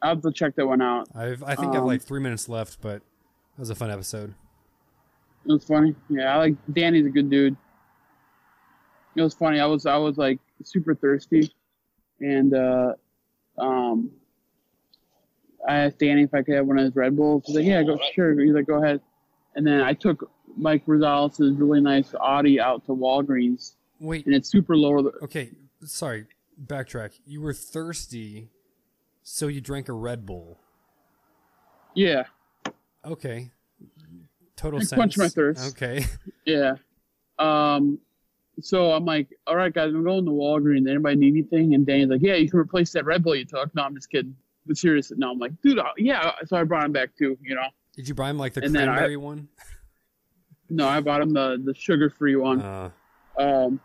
[0.00, 1.08] I have to check that one out.
[1.14, 3.90] I've I think I have Um, like three minutes left, but that was a fun
[3.90, 4.34] episode.
[5.44, 5.94] It was funny.
[6.08, 7.56] Yeah, I like Danny's a good dude.
[9.16, 9.60] It was funny.
[9.60, 11.52] I was I was like super thirsty,
[12.20, 12.94] and uh,
[13.58, 14.10] um,
[15.68, 17.44] I asked Danny if I could have one of his Red Bulls.
[17.46, 19.00] He's like, "Yeah, go sure." He's like, "Go ahead."
[19.54, 24.48] And then I took Mike Rosales' really nice Audi out to Walgreens, Wait, and it's
[24.50, 25.10] super low.
[25.22, 25.50] okay,
[25.84, 26.26] sorry,
[26.64, 27.12] backtrack.
[27.26, 28.48] You were thirsty,
[29.22, 30.58] so you drank a Red Bull.
[31.94, 32.24] Yeah,
[33.04, 33.50] Okay.
[34.56, 34.98] Total I sense.
[34.98, 35.72] quenched my thirst.
[35.76, 36.04] Okay.
[36.46, 36.74] Yeah.
[37.38, 37.98] Um,
[38.60, 40.88] so I'm like, all right, guys, I'm going to Walgreens.
[40.88, 41.74] Anybody need anything?
[41.74, 43.74] And Danny's like, yeah, you can replace that Red Bull you took.
[43.74, 44.36] No, I'm just kidding.
[44.66, 45.10] But serious.
[45.16, 46.32] No, I'm like, dude, uh, yeah.
[46.46, 47.36] So I brought him back too.
[47.42, 47.66] You know.
[47.96, 49.48] Did you buy him like the And then I- cranberry one?
[50.70, 52.62] No, I bought him the the sugar free one.
[52.62, 52.90] Uh,
[53.36, 53.78] Um,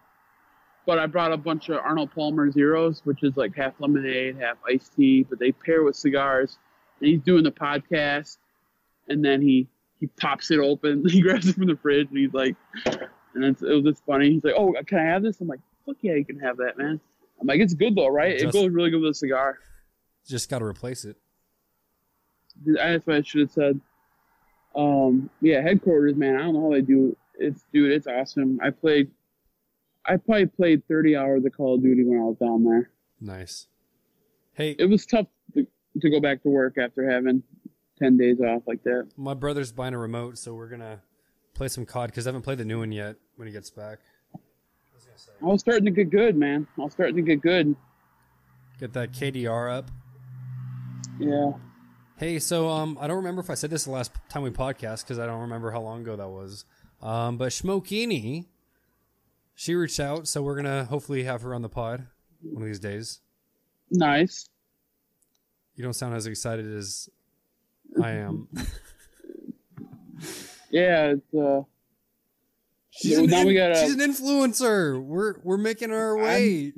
[0.85, 4.55] but I brought a bunch of Arnold Palmer Zeros, which is like half lemonade, half
[4.65, 6.57] iced tea, but they pair with cigars.
[7.01, 8.37] And he's doing the podcast,
[9.09, 9.67] and then he
[9.99, 11.03] he pops it open.
[11.09, 12.55] He grabs it from the fridge, and he's like,
[13.35, 14.31] and it's, it was just funny.
[14.31, 16.77] He's like, "Oh, can I have this?" I'm like, "Fuck yeah, you can have that,
[16.77, 16.99] man."
[17.39, 18.33] I'm like, "It's good though, right?
[18.39, 19.57] it goes really good with a cigar."
[20.27, 21.15] just got to replace it.
[22.65, 23.79] That's what I should have said.
[24.75, 26.35] Um, yeah, headquarters, man.
[26.35, 27.09] I don't know how they do.
[27.09, 27.17] it.
[27.39, 28.59] It's dude, it's awesome.
[28.61, 29.09] I played.
[30.05, 32.89] I probably played 30 hours of Call of Duty when I was down there.
[33.19, 33.67] Nice.
[34.53, 35.67] Hey, It was tough to,
[36.01, 37.43] to go back to work after having
[37.99, 39.07] 10 days off like that.
[39.17, 41.01] my brother's buying a remote, so we're gonna
[41.57, 43.15] play some COD because I haven't played the new one yet.
[43.35, 43.99] When he gets back,
[45.41, 46.67] I was starting to get good, man.
[46.77, 47.75] I was starting to get good.
[48.79, 49.91] Get that KDR up.
[51.19, 51.53] Yeah.
[52.17, 55.03] Hey, so um, I don't remember if I said this the last time we podcast
[55.03, 56.65] because I don't remember how long ago that was.
[57.01, 58.45] Um, but Schmokini,
[59.53, 62.07] she reached out, so we're gonna hopefully have her on the pod
[62.41, 63.19] one of these days.
[63.91, 64.49] Nice.
[65.75, 67.09] You don't sound as excited as
[68.01, 68.47] I am.
[70.81, 71.61] Yeah, it's uh
[72.89, 75.01] She's, now in- we gotta- she's an influencer.
[75.01, 76.73] We're we're making our way,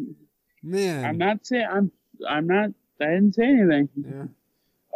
[0.64, 1.06] man.
[1.06, 1.92] I'm not saying I'm
[2.28, 3.90] I'm not I didn't say anything.
[3.96, 4.26] yeah.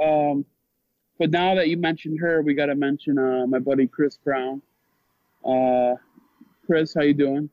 [0.06, 0.46] Um
[1.20, 4.62] but now that you mentioned her, we gotta mention uh my buddy Chris Brown.
[5.46, 5.96] Uh
[6.66, 7.50] Chris, how you doing?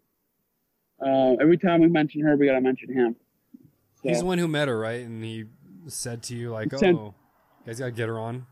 [1.05, 3.17] Uh, every time we mention her, we gotta mention him.
[4.03, 5.05] So, He's the one who met her, right?
[5.05, 5.47] And he
[5.89, 7.15] said to you like, Sent- "Oh,
[7.61, 8.47] you guys gotta get her on."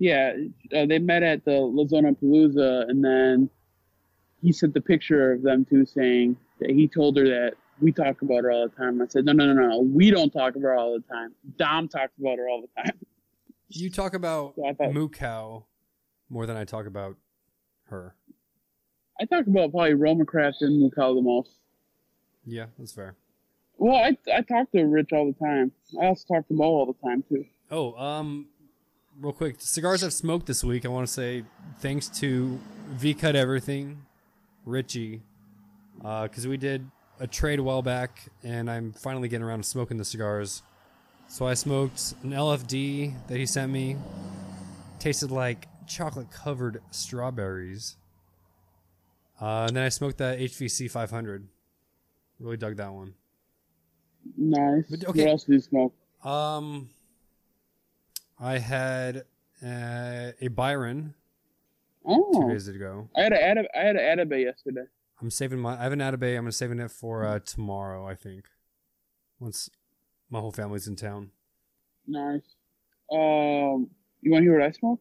[0.00, 0.32] Yeah,
[0.74, 3.48] uh, they met at the Lazona Palooza, and then
[4.42, 8.22] he sent the picture of them two saying that he told her that we talk
[8.22, 9.00] about her all the time.
[9.02, 11.32] I said, no, no, no, no, we don't talk about her all the time.
[11.58, 12.98] Dom talks about her all the time.
[13.68, 15.64] You talk about So thought- Moo Cow
[16.30, 17.16] more than I talk about
[17.84, 18.14] her.
[19.20, 21.50] I talk about probably Roma Craft and Mukal the most.
[22.46, 23.16] Yeah, that's fair.
[23.76, 25.72] Well, I I talk to Rich all the time.
[26.02, 27.44] I also talk to Mo all the time too.
[27.70, 28.46] Oh, um,
[29.20, 30.84] real quick, cigars I've smoked this week.
[30.84, 31.44] I want to say
[31.78, 34.02] thanks to V Cut Everything,
[34.64, 35.22] Richie,
[35.98, 39.98] because we did a trade a while back, and I'm finally getting around to smoking
[39.98, 40.62] the cigars.
[41.28, 43.96] So I smoked an LFD that he sent me.
[44.98, 47.96] Tasted like chocolate covered strawberries.
[49.40, 51.46] Uh, and then I smoked that HVC 500.
[52.38, 53.14] Really dug that one.
[54.36, 54.84] Nice.
[54.90, 55.24] But, okay.
[55.24, 55.94] What else do you smoke?
[56.24, 56.90] Um,
[58.40, 59.24] I had
[59.64, 61.14] uh, a Byron
[62.06, 63.08] two Oh, days ago.
[63.16, 64.84] I had a Adab- I had an Atabey yesterday.
[65.20, 65.78] I'm saving my.
[65.78, 66.30] I have an Atabey.
[66.36, 68.06] I'm gonna saving it for uh, tomorrow.
[68.06, 68.46] I think
[69.38, 69.68] once
[70.30, 71.30] my whole family's in town.
[72.06, 72.40] Nice.
[73.12, 73.90] Um,
[74.22, 75.00] you want to hear what I smoke?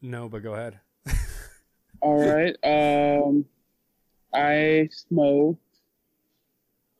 [0.00, 0.78] No, but go ahead.
[2.00, 2.54] All right.
[2.62, 3.44] Um,
[4.32, 5.60] I smoked.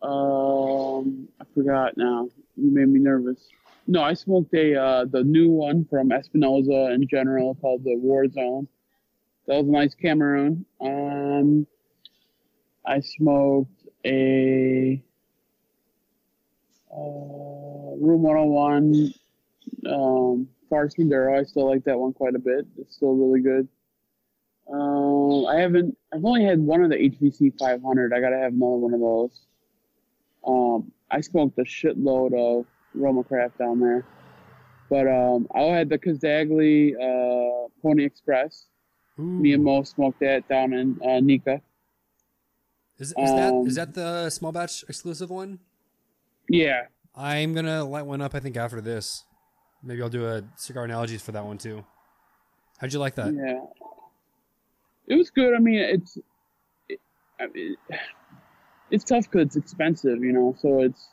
[0.02, 2.28] Um, I forgot now.
[2.56, 3.46] You made me nervous.
[3.90, 8.28] No, I smoked a uh, the new one from Espinosa in general called the War
[8.28, 8.68] Zone.
[9.46, 10.66] That was a nice Cameroon.
[10.78, 11.66] Um,
[12.86, 15.02] I smoked a
[16.92, 19.14] uh, Room 101
[19.90, 21.40] um, Farce Maduro.
[21.40, 22.66] I still like that one quite a bit.
[22.76, 23.68] It's still really good.
[24.70, 25.96] Um, I haven't.
[26.12, 28.12] I've only had one of the HVC 500.
[28.12, 29.40] I gotta have another one of those.
[30.46, 34.04] Um, I smoked a shitload of Roma Craft down there,
[34.90, 38.66] but um, I had the Casdagli uh, Pony Express.
[39.18, 39.22] Ooh.
[39.22, 41.60] Me and Mo smoked that down in uh, Nika.
[42.98, 45.58] is, is that um, is that the small batch exclusive one?
[46.48, 46.82] Yeah,
[47.14, 48.34] I'm gonna light one up.
[48.34, 49.24] I think after this,
[49.82, 51.84] maybe I'll do a cigar analogies for that one too.
[52.78, 53.34] How'd you like that?
[53.34, 53.60] yeah.
[55.08, 55.54] It was good.
[55.54, 56.18] I mean, it's
[56.88, 57.00] it,
[57.40, 57.76] I mean,
[58.90, 60.54] it's tough because it's expensive, you know.
[60.58, 61.08] So it's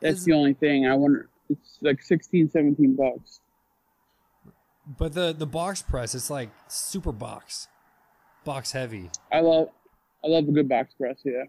[0.00, 0.86] that's Is- the only thing.
[0.86, 1.28] I wonder.
[1.48, 3.40] It's like 16, 17 bucks.
[4.98, 7.68] But the the box press, it's like super box,
[8.44, 9.10] box heavy.
[9.32, 9.68] I love,
[10.24, 11.20] I love a good box press.
[11.24, 11.44] Yeah.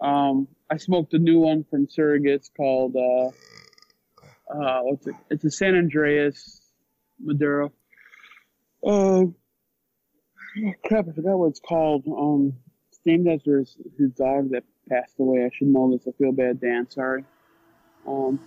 [0.00, 3.28] Um, I smoked a new one from Surrogates called uh,
[4.52, 5.14] uh, what's it?
[5.30, 6.60] It's a San Andreas
[7.22, 7.72] Maduro.
[8.86, 9.34] Uh, oh,
[10.84, 11.08] crap!
[11.08, 12.04] I forgot what it's called.
[12.06, 12.54] Um,
[12.90, 15.44] it's named after his, his dog that passed away.
[15.44, 16.06] I should know this.
[16.06, 16.88] I feel bad, Dan.
[16.90, 17.24] Sorry.
[18.06, 18.38] Um,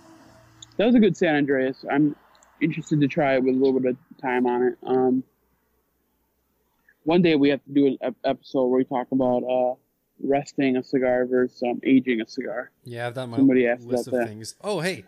[0.76, 1.84] that was a good San Andreas.
[1.90, 2.14] I'm
[2.60, 4.78] interested to try it with a little bit of time on it.
[4.86, 5.24] Um,
[7.04, 9.74] one day we have to do an ep- episode where we talk about uh,
[10.22, 12.70] resting a cigar versus um, aging a cigar.
[12.84, 14.28] Yeah, I've done my Somebody asked list of that.
[14.28, 14.54] things.
[14.62, 15.04] Oh, hey,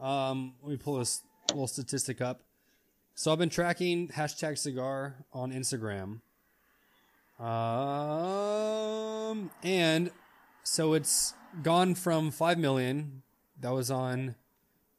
[0.00, 2.42] um, let me pull this little statistic up.
[3.14, 6.20] So I've been tracking hashtag cigar on Instagram,
[8.48, 10.10] um, and
[10.68, 13.22] so it's gone from five million
[13.58, 14.34] that was on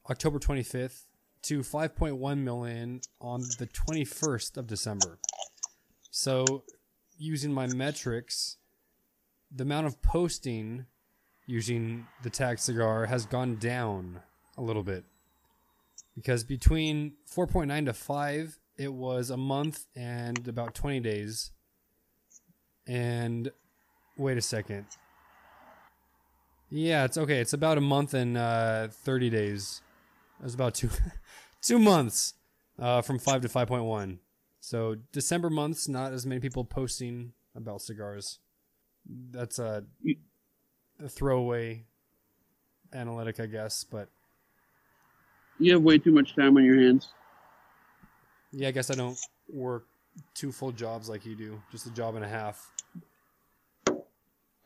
[0.10, 1.04] October 25th
[1.44, 5.20] to 5.1 million on the 21st of December.
[6.10, 6.64] So,
[7.20, 8.58] using my metrics,
[9.56, 10.88] the amount of posting
[11.46, 14.22] using the tag cigar has gone down
[14.58, 15.04] a little bit.
[16.16, 21.52] Because between 4.9 to 5 it was a month and about 20 days.
[22.88, 23.52] And
[24.18, 24.88] wait a second
[26.70, 29.82] yeah it's okay it's about a month and uh, 30 days
[30.40, 30.90] it was about two
[31.62, 32.34] two months
[32.78, 34.18] uh, from 5 to 5.1
[34.60, 38.40] so december months not as many people posting about cigars
[39.32, 39.84] that's a,
[41.04, 41.84] a throwaway
[42.94, 43.84] analytic, I guess.
[43.84, 44.10] But
[45.60, 47.10] You have way too much time on your hands.
[48.52, 49.18] yeah, I guess I don't
[49.52, 49.86] work
[50.34, 52.72] two full jobs like you do, just a job and a half.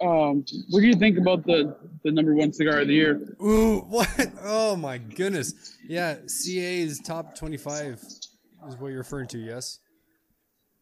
[0.04, 3.36] Um, what do you think about the the number one cigar of the year?
[3.42, 4.10] Ooh, what?
[4.42, 5.78] Oh my goodness.
[5.88, 8.30] Yeah, CA's top 25 is
[8.78, 9.80] what you're referring to, yes?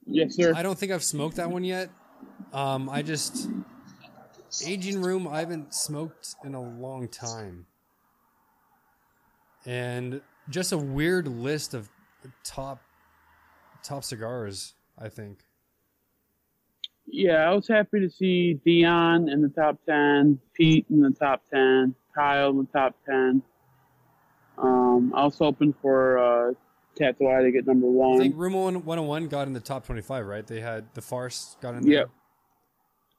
[0.08, 0.54] Yes, sir.
[0.56, 1.90] I don't think I've smoked that one yet.
[2.52, 3.48] Um, I just
[4.66, 5.28] aging room.
[5.28, 7.68] I haven't smoked in a long time,
[9.66, 11.90] and just a weird list of
[12.44, 12.82] top
[13.84, 14.74] top cigars.
[14.98, 15.40] I think.
[17.14, 21.44] Yeah, I was happy to see Dion in the top ten, Pete in the top
[21.54, 23.44] ten, Kyle in the top ten.
[24.58, 26.54] Um, I was hoping for uh,
[26.98, 28.16] Tatuaje to get number one.
[28.16, 30.46] I think Room 101 got in the top 25, right?
[30.46, 31.92] They had the Farce got in there.
[31.92, 32.10] Yep.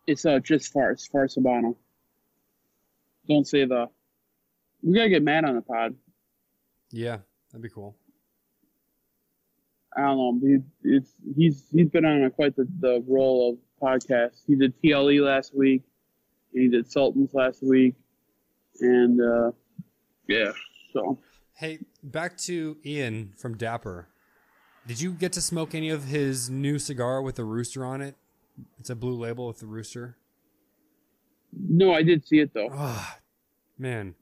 [0.07, 1.77] It's uh, just farce, farce Habano.
[3.29, 3.89] Don't say the.
[4.83, 5.95] We gotta get Matt on the pod.
[6.91, 7.19] Yeah,
[7.51, 7.97] that'd be cool.
[9.97, 10.41] I don't know.
[10.43, 10.59] He,
[10.97, 14.43] it's he's he's been on a, quite the, the role of podcast.
[14.47, 15.83] He did TLE last week,
[16.53, 17.95] he did Sultans last week,
[18.81, 19.51] and uh,
[20.29, 20.53] yeah.
[20.93, 21.19] So
[21.55, 24.09] Hey, back to Ian from Dapper.
[24.87, 28.17] Did you get to smoke any of his new cigar with the rooster on it?
[28.81, 30.17] It's a blue label with the rooster.
[31.53, 32.69] no, I did see it though.
[32.73, 33.19] Ah,
[33.79, 34.15] man,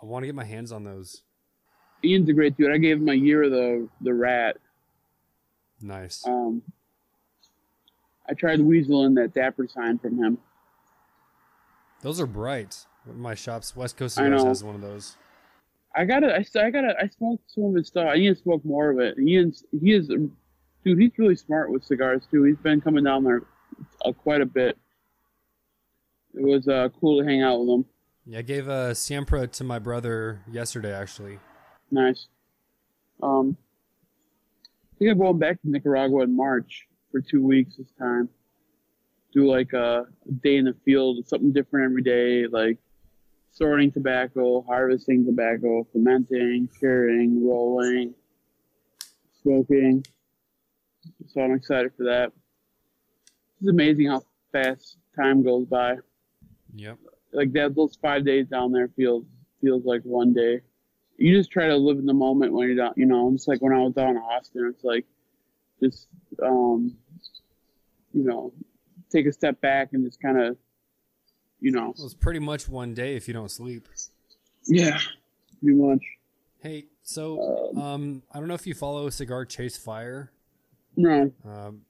[0.00, 1.22] I want to get my hands on those.
[2.04, 2.70] Ian's a great dude.
[2.70, 4.58] I gave him a year of the the rat.
[5.80, 6.26] Nice.
[6.26, 6.62] Um,
[8.28, 10.38] I tried weaseling that Dapper sign from him.
[12.02, 12.86] Those are bright.
[13.14, 15.16] My shops, West Coast Cigars, has one of those.
[15.94, 18.08] I gotta, I, I gotta, I smoked some of his stuff.
[18.08, 19.18] I need to smoke more of it.
[19.18, 20.30] Ian's, he is, dude.
[20.84, 22.44] He's really smart with cigars too.
[22.44, 23.42] He's been coming down there
[24.04, 24.76] uh, quite a bit.
[26.34, 27.84] It was uh, cool to hang out with him.
[28.26, 31.38] Yeah, I gave a Siempre to my brother yesterday, actually.
[31.90, 32.26] Nice.
[33.22, 33.56] Um,
[34.94, 38.28] I think I'm going back to Nicaragua in March for two weeks this time.
[39.32, 40.06] Do like a
[40.42, 42.78] day in the field, something different every day, like
[43.50, 48.14] sorting tobacco, harvesting tobacco, fermenting, curing, rolling,
[49.42, 50.04] smoking.
[51.26, 52.32] So I'm excited for that.
[53.60, 55.96] It's amazing how fast time goes by.
[56.74, 56.98] Yep.
[57.32, 59.24] Like that, those five days down there feels
[59.60, 60.60] feels like one day
[61.18, 63.60] you just try to live in the moment when you're down, you know, just like
[63.60, 65.06] when I was down in Austin, it's like
[65.82, 66.06] just,
[66.42, 66.96] um,
[68.12, 68.52] you know,
[69.10, 70.56] take a step back and just kind of,
[71.60, 73.86] you know, Well, it's pretty much one day if you don't sleep.
[74.66, 74.98] yeah,
[75.62, 76.02] pretty much.
[76.60, 80.32] Hey, so um, I don't know if you follow Cigar Chase Fire,
[80.96, 81.82] No, um,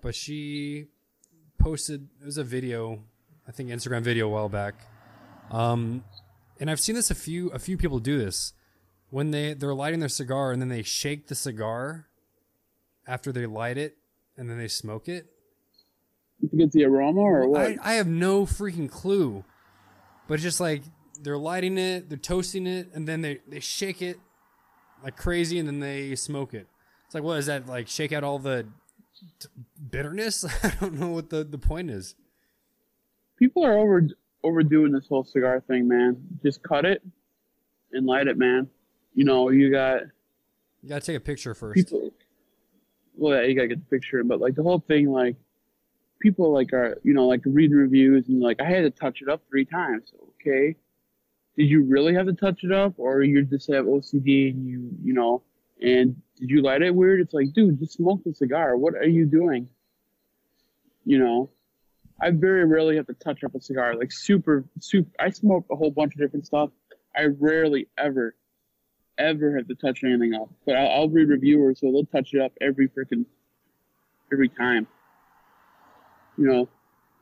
[0.00, 0.86] but she
[1.58, 3.02] posted it was a video,
[3.46, 4.74] I think Instagram video a while back.
[5.50, 6.04] Um,
[6.58, 8.52] and I've seen this a few a few people do this
[9.10, 12.06] when they they're lighting their cigar and then they shake the cigar
[13.06, 13.96] after they light it
[14.36, 15.26] and then they smoke it.
[16.50, 17.60] to get the aroma or what?
[17.60, 19.44] I, I have no freaking clue.
[20.28, 20.82] But it's just like
[21.20, 24.18] they're lighting it, they're toasting it, and then they, they shake it
[25.02, 26.66] like crazy and then they smoke it.
[27.06, 27.66] It's like, what is that?
[27.66, 28.66] Like, shake out all the
[29.40, 29.48] t-
[29.90, 30.44] bitterness?
[30.64, 32.14] I don't know what the, the point is.
[33.38, 34.08] People are over
[34.44, 36.16] overdoing this whole cigar thing, man.
[36.42, 37.02] Just cut it
[37.92, 38.68] and light it, man.
[39.14, 40.02] You know, you got
[40.82, 41.74] You gotta take a picture first.
[41.76, 42.12] people
[43.16, 45.36] well you gotta get the picture but like the whole thing like
[46.20, 49.28] people like are you know like reading reviews and like i had to touch it
[49.28, 50.76] up three times okay?
[51.56, 54.90] Did you really have to touch it up or you just have ocd and you
[55.02, 55.42] you know
[55.80, 57.20] and did you light it weird?
[57.20, 58.76] It's like dude just smoke the cigar.
[58.76, 59.68] What are you doing?
[61.04, 61.50] You know?
[62.20, 65.76] I very rarely have to touch up a cigar like super super i smoke a
[65.76, 66.70] whole bunch of different stuff.
[67.16, 68.34] I rarely ever
[69.22, 70.48] ever have to touch anything up.
[70.66, 73.24] But I'll, I'll read reviewers, so they'll touch it up every freaking
[74.32, 74.86] every time.
[76.38, 76.68] You know,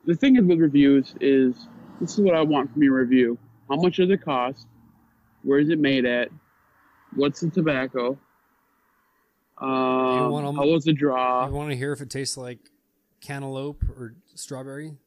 [0.05, 1.67] the thing is with reviews is
[1.99, 3.37] this is what I want from your review.
[3.69, 4.67] How much does it cost?
[5.43, 6.29] Where is it made at?
[7.15, 8.17] What's the tobacco?
[9.57, 9.69] Um,
[10.55, 11.45] how was the draw?
[11.45, 12.57] you want to hear if it tastes like
[13.21, 14.97] cantaloupe or strawberry?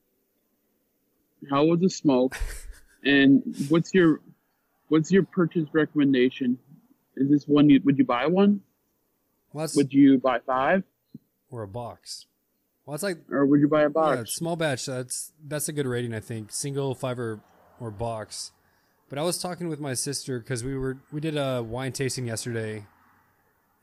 [1.51, 2.37] How was the smoke?
[3.05, 4.21] and what's your
[4.89, 6.59] what's your purchase recommendation?
[7.17, 8.61] Is this one you would you buy one?
[9.53, 10.83] Well, Would you buy five?
[11.51, 12.27] or a box.
[12.85, 14.17] Well, it's like Or would you buy a box?
[14.19, 14.87] Yeah, small batch.
[14.87, 16.51] That's that's a good rating, I think.
[16.53, 17.41] Single, five, or,
[17.81, 18.51] or box.
[19.09, 22.27] But I was talking with my sister because we were we did a wine tasting
[22.27, 22.87] yesterday,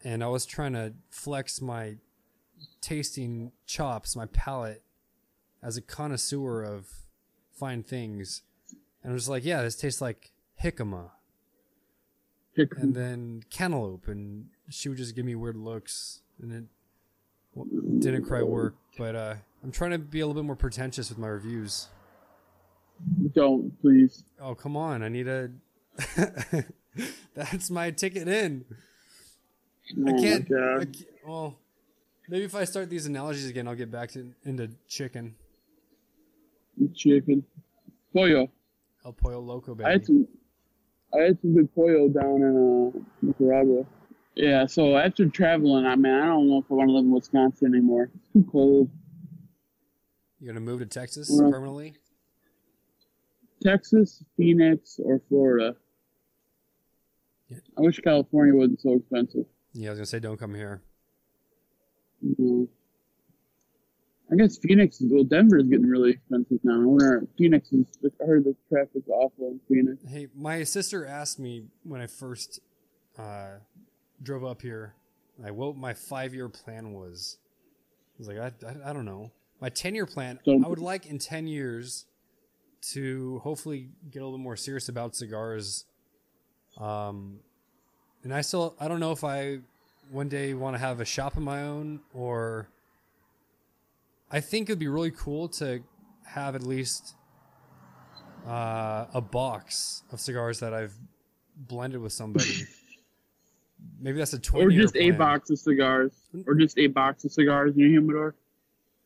[0.03, 1.95] and I was trying to flex my
[2.81, 4.81] tasting chops, my palate,
[5.63, 6.87] as a connoisseur of
[7.53, 8.41] fine things,
[9.03, 11.11] and I was like, yeah, this tastes like jicama,
[12.57, 18.45] and then cantaloupe, and she would just give me weird looks, and it didn't quite
[18.47, 18.75] work.
[18.97, 21.87] But uh, I'm trying to be a little bit more pretentious with my reviews.
[23.33, 24.23] Don't please.
[24.39, 25.49] Oh come on, I need a.
[27.33, 28.65] That's my ticket in.
[29.97, 31.57] Oh I my can't, I can't- Well,
[32.29, 35.35] maybe if I start these analogies again, I'll get back to into chicken.
[36.95, 37.43] Chicken.
[38.13, 38.49] Pollo.
[39.05, 40.27] El Pollo Loco, I had baby.
[41.13, 43.85] I had some good pollo down in uh, Nicaragua.
[44.35, 44.65] Yeah.
[44.65, 47.73] So after traveling, I mean, I don't know if I want to live in Wisconsin
[47.73, 48.09] anymore.
[48.15, 48.89] It's too cold.
[50.39, 51.95] You're gonna move to Texas Well- permanently?
[53.63, 55.75] Texas, Phoenix, or Florida.
[57.47, 57.57] Yeah.
[57.77, 59.45] I wish California wasn't so expensive.
[59.73, 60.81] Yeah, I was gonna say don't come here.
[62.39, 62.67] No.
[64.31, 65.23] I guess Phoenix is well.
[65.25, 66.81] Denver is getting really expensive now.
[66.81, 67.85] I wonder Phoenix is.
[68.21, 70.01] I heard the traffic's awful in Phoenix.
[70.07, 72.61] Hey, my sister asked me when I first
[73.19, 73.55] uh,
[74.23, 74.93] drove up here,
[75.37, 77.37] like what my five year plan was.
[78.15, 79.31] I was like, I, I, I don't know.
[79.59, 82.05] My ten year plan, So- I would like in ten years
[82.93, 85.85] to hopefully get a little more serious about cigars.
[86.79, 87.39] Um,
[88.23, 89.59] and I still, I don't know if I
[90.09, 92.69] one day want to have a shop of my own or.
[94.31, 95.81] I think it'd be really cool to
[96.25, 97.15] have at least
[98.47, 100.93] uh, a box of cigars that I've
[101.55, 102.49] blended with somebody.
[103.99, 104.65] Maybe that's a twenty.
[104.65, 106.11] Or just a box of cigars.
[106.47, 108.35] Or just a box of cigars in your humidor.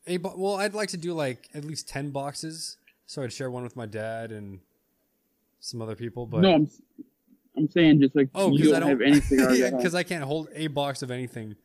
[0.07, 3.49] A bo- well, I'd like to do like at least ten boxes, so I'd share
[3.49, 4.59] one with my dad and
[5.59, 6.25] some other people.
[6.27, 6.69] But no, I'm,
[7.57, 9.59] I'm saying just like oh, you because don't, I don't have any cigars.
[9.59, 11.55] yeah, because I can't hold a box of anything.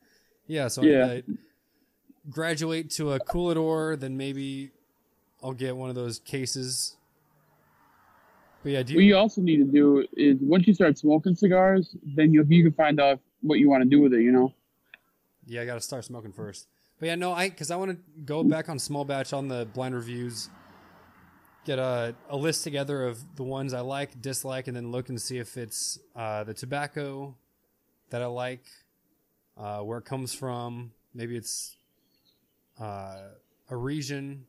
[0.47, 1.05] Yeah, so Yeah.
[1.05, 1.23] I
[2.29, 4.71] graduate to a coolidor, then maybe
[5.43, 6.95] I'll get one of those cases.
[8.63, 11.35] But yeah, do What you, you also need to do is once you start smoking
[11.35, 14.21] cigars, then you you can find out what you want to do with it.
[14.21, 14.53] You know.
[15.47, 16.67] Yeah, I got to start smoking first.
[16.99, 19.67] But yeah, no, I because I want to go back on small batch on the
[19.73, 20.49] blind reviews,
[21.65, 25.19] get a, a list together of the ones I like, dislike, and then look and
[25.19, 27.35] see if it's uh, the tobacco
[28.11, 28.65] that I like,
[29.57, 30.91] uh, where it comes from.
[31.15, 31.75] Maybe it's
[32.79, 33.17] uh,
[33.69, 34.45] a region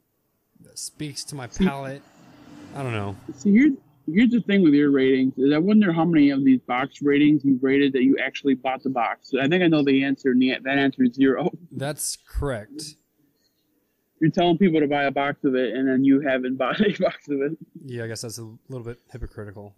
[0.62, 2.02] that speaks to my palate.
[2.74, 3.16] I don't know.
[3.36, 3.72] See, here's
[4.10, 7.44] here's the thing with your ratings is I wonder how many of these box ratings
[7.44, 9.32] you rated that you actually bought the box.
[9.40, 11.50] I think I know the answer, and that answer is zero.
[11.72, 12.96] That's correct.
[14.20, 16.92] You're telling people to buy a box of it, and then you haven't bought a
[16.98, 17.58] box of it.
[17.84, 19.74] Yeah, I guess that's a little bit hypocritical.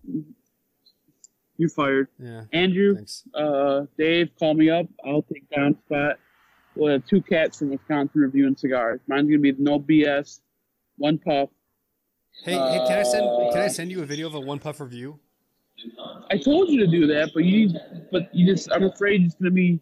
[1.56, 2.08] You're fired.
[2.18, 3.22] Yeah, Andrew, thanks.
[3.34, 4.86] uh, Dave, call me up.
[5.06, 6.18] I'll take Don's spot.
[6.76, 9.00] We'll have two cats from Wisconsin reviewing cigars.
[9.06, 10.40] Mine's gonna be no BS,
[10.96, 11.48] one puff.
[12.44, 14.80] Hey, hey, can I send can I send you a video of a one puff
[14.80, 15.18] review?
[16.30, 17.70] I told you to do that, but you
[18.10, 19.80] but you just I'm afraid it's gonna be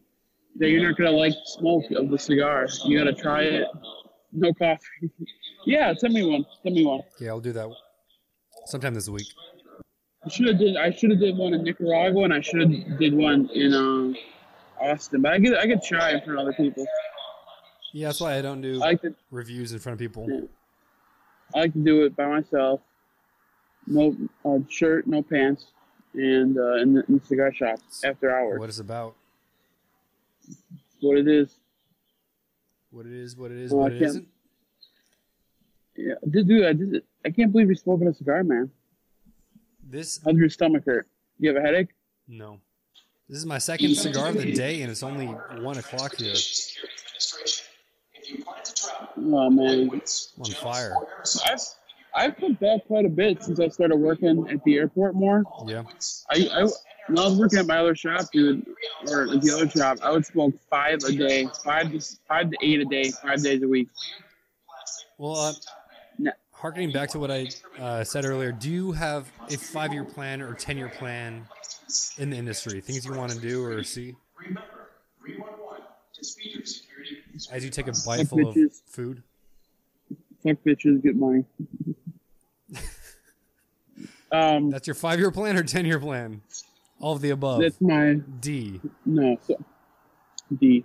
[0.57, 2.67] that you're not gonna like smoke of the cigar.
[2.85, 3.67] You gotta try it.
[4.33, 5.11] No coffee.
[5.67, 6.45] yeah, send me one.
[6.63, 7.01] Send me one.
[7.21, 7.69] Yeah, I'll do that
[8.67, 9.27] sometime this week.
[10.25, 12.99] I should have did I should have did one in Nicaragua and I should have
[12.99, 14.17] did one in um,
[14.83, 15.23] Austin.
[15.23, 16.85] But I get I could try in front of other people.
[17.93, 20.27] Yeah, that's why I don't do I like to reviews in front of people.
[21.55, 22.81] I like to do it by myself.
[23.87, 25.67] No uh, shirt, no pants,
[26.15, 28.61] and uh, in, the, in the cigar shop after hours.
[28.61, 29.17] What it's about,
[31.01, 31.59] what it is.
[32.91, 34.29] what it is, what it is, I what it can't-
[35.97, 38.71] Yeah, dude, dude, I, just, I can't believe you're smoking a cigar, man.
[39.83, 41.09] This How's your stomach hurt?
[41.39, 41.89] You have a headache?
[42.29, 42.61] no,
[43.33, 46.35] this is my second cigar of the day, and it's only one o'clock here.
[49.17, 50.01] Oh man, I'm
[50.39, 50.95] on fire.
[51.47, 51.61] I've
[52.15, 55.45] I've cut back quite a bit since I started working at the airport more.
[55.67, 55.85] Yeah,
[56.31, 56.63] I, I
[57.07, 58.67] when I was working at my other shop, dude,
[59.09, 62.57] or at the other shop, I would smoke five a day, five to five to
[62.61, 63.89] eight a day, five days a week.
[65.17, 65.53] well, uh,
[66.19, 66.33] No.
[66.51, 70.53] harkening back to what I uh, said earlier, do you have a five-year plan or
[70.53, 71.49] ten-year plan
[72.19, 72.81] in the industry?
[72.81, 74.17] Things you want to do or see
[77.51, 79.23] as you take a bite full of food?
[80.43, 81.45] Fuck bitches, get money.
[84.33, 86.43] um, That's your five-year plan or ten-year plan?
[87.01, 87.61] All of the above.
[87.61, 88.81] that's my D.
[89.05, 89.37] no.
[89.47, 89.57] So,
[90.59, 90.85] D.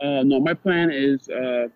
[0.00, 1.68] Uh, no, my plan is uh,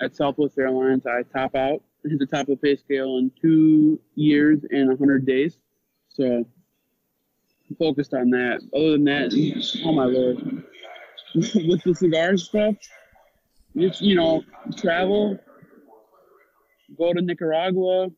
[0.00, 1.06] at Southwest Airlines.
[1.06, 5.26] I top out, hit the top of the pay scale in two years and hundred
[5.26, 5.58] days.
[6.10, 6.46] So, I'm
[7.76, 8.60] focused on that.
[8.74, 10.64] Other than that, oh my lord,
[11.34, 12.74] with the cigar stuff,
[13.76, 14.42] just you know,
[14.76, 15.38] travel.
[16.96, 18.08] go to Nicaragua,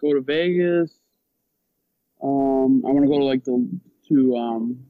[0.00, 0.92] go to Vegas.
[2.22, 3.68] Um, I want to go to like the
[4.08, 4.80] to um,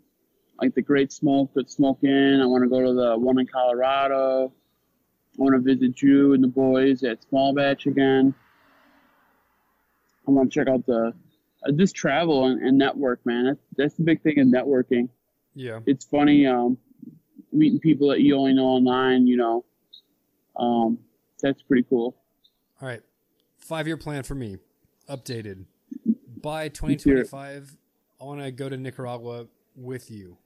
[0.61, 2.41] like the Great Smoke at Smoke Inn.
[2.43, 4.53] I want to go to the one in Colorado.
[5.39, 8.35] I want to visit you and the boys at Small Batch again.
[10.27, 11.14] I want to check out the
[11.77, 13.45] just travel and, and network, man.
[13.47, 15.09] That's that's the big thing in networking.
[15.55, 15.81] Yeah.
[15.87, 16.79] It's funny um,
[17.53, 19.27] meeting people that you only know online.
[19.27, 19.65] You know,
[20.57, 20.99] um,
[21.43, 22.17] that's pretty cool.
[22.81, 23.03] All right.
[23.59, 24.59] Five year plan for me.
[25.09, 25.65] Updated.
[26.41, 27.77] By 2025,
[28.21, 30.37] I want to go to Nicaragua with you.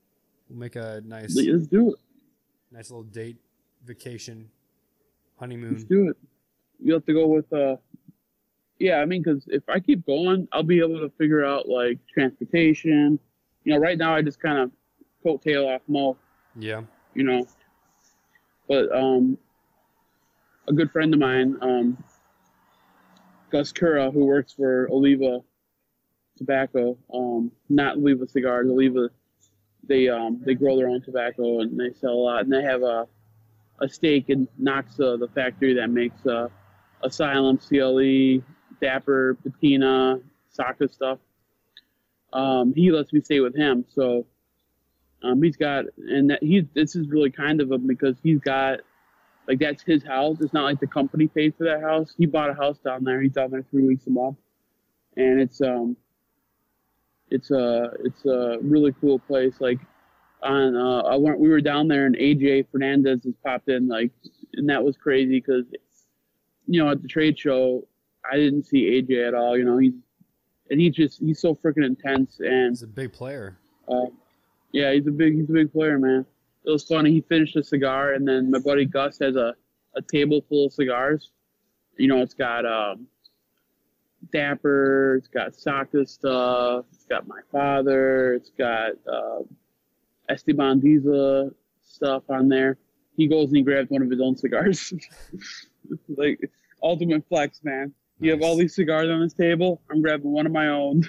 [0.48, 1.96] We'll make a nice, Let's do it.
[2.70, 3.36] nice little date,
[3.84, 4.50] vacation,
[5.38, 5.72] honeymoon.
[5.72, 6.16] Let's do it.
[6.82, 7.76] You have to go with uh,
[8.82, 8.96] yeah.
[8.96, 13.18] I mean, because if I keep going, I'll be able to figure out like transportation.
[13.64, 14.70] You know, right now I just kind of
[15.24, 16.16] coattail off Mo.
[16.58, 16.82] Yeah.
[17.14, 17.46] you know.
[18.68, 19.38] But um,
[20.68, 22.02] a good friend of mine, um,
[23.50, 25.40] Gus Cura, who works for Oliva
[26.36, 29.10] Tobacco, um, not Oliva Cigars, Oliva,
[29.86, 32.82] they um, they grow their own tobacco and they sell a lot, and they have
[32.82, 33.06] a
[33.80, 36.48] a stake in Noxa, the factory that makes uh,
[37.02, 38.42] Asylum, CLE,
[38.82, 40.18] Dapper, Patina,
[40.50, 41.18] soccer stuff.
[42.32, 44.26] Um, he lets me stay with him, so
[45.22, 48.80] um, he's got, and that he this is really kind of him because he's got,
[49.48, 50.38] like that's his house.
[50.40, 52.14] It's not like the company paid for that house.
[52.18, 53.20] He bought a house down there.
[53.22, 54.36] He's down there three weeks a month,
[55.16, 55.96] and it's um,
[57.30, 59.54] it's a it's a really cool place.
[59.60, 59.78] Like
[60.42, 64.10] on uh, I went we were down there and AJ Fernandez has popped in like,
[64.54, 65.64] and that was crazy because,
[66.66, 67.86] you know, at the trade show,
[68.30, 69.56] I didn't see AJ at all.
[69.56, 69.94] You know, he's
[70.70, 73.58] and he's just he's so freaking intense and He's a big player.
[73.88, 74.06] uh,
[74.72, 76.24] yeah, he's a big he's a big player, man.
[76.64, 77.10] It was funny.
[77.10, 79.54] He finished a cigar, and then my buddy Gus has a,
[79.96, 81.32] a table full of cigars.
[81.96, 83.06] You know, it's got um,
[84.32, 89.40] Dapper, it's got Saka stuff, it's got my father, it's got uh,
[90.28, 91.52] Esteban Diza
[91.82, 92.78] stuff on there.
[93.16, 94.94] He goes and he grabs one of his own cigars.
[96.08, 96.40] like
[96.82, 97.92] ultimate flex, man.
[98.22, 99.82] You have all these cigars on this table.
[99.90, 101.02] I'm grabbing one of my own.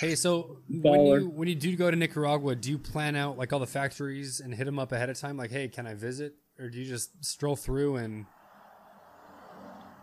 [0.00, 3.52] Hey, so when you when you do go to Nicaragua, do you plan out like
[3.52, 5.36] all the factories and hit them up ahead of time?
[5.36, 6.34] Like, hey, can I visit?
[6.58, 8.24] Or do you just stroll through and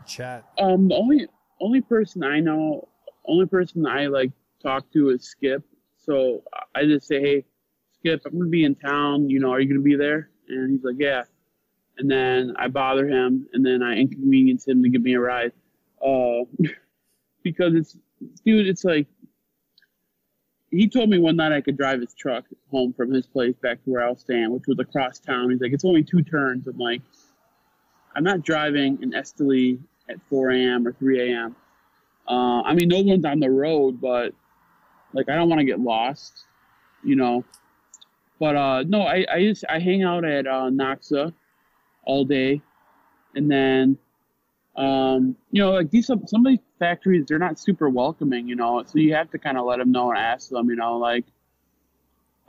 [0.06, 0.46] chat?
[0.60, 1.28] Um, the only
[1.60, 2.88] only person I know,
[3.26, 5.64] only person I like talk to is Skip.
[5.98, 6.44] So
[6.76, 7.46] I just say, hey,
[7.98, 9.32] Skip, I'm gonna be in town.
[9.32, 10.30] You know, are you gonna be there?
[10.48, 11.24] And he's like, yeah.
[11.98, 15.54] And then I bother him, and then I inconvenience him to give me a ride.
[16.04, 16.46] Uh,
[17.44, 17.98] because it's,
[18.46, 19.08] dude, it's like.
[20.72, 23.84] He told me one night I could drive his truck home from his place back
[23.84, 25.50] to where I was staying, which was across town.
[25.50, 26.68] He's like, it's only two turns.
[26.68, 27.02] I'm like,
[28.16, 29.80] I'm not driving in Esteli
[30.10, 30.88] at 4 a.m.
[30.88, 31.56] or 3 a.m.
[32.28, 34.34] Uh, I mean, no one's on the road, but
[35.14, 36.46] like I don't want to get lost,
[37.04, 37.44] you know.
[38.40, 41.34] But uh, no, I, I just I hang out at uh, Noxa
[42.04, 42.62] all day,
[43.36, 43.98] and then
[44.80, 48.82] um, you know, like these some of these factories they're not super welcoming, you know.
[48.86, 51.26] So you have to kind of let them know and ask them, you know, like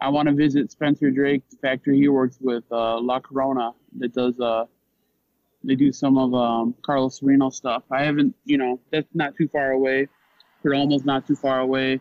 [0.01, 4.15] I want to visit Spencer Drake, the factory he works with, uh, La Corona, that
[4.15, 4.67] does uh
[5.65, 7.83] they do some of um, Carlos Sereno stuff.
[7.91, 10.09] I haven't, you know, that's not too far away.
[10.65, 12.01] Perdomo's not too far away.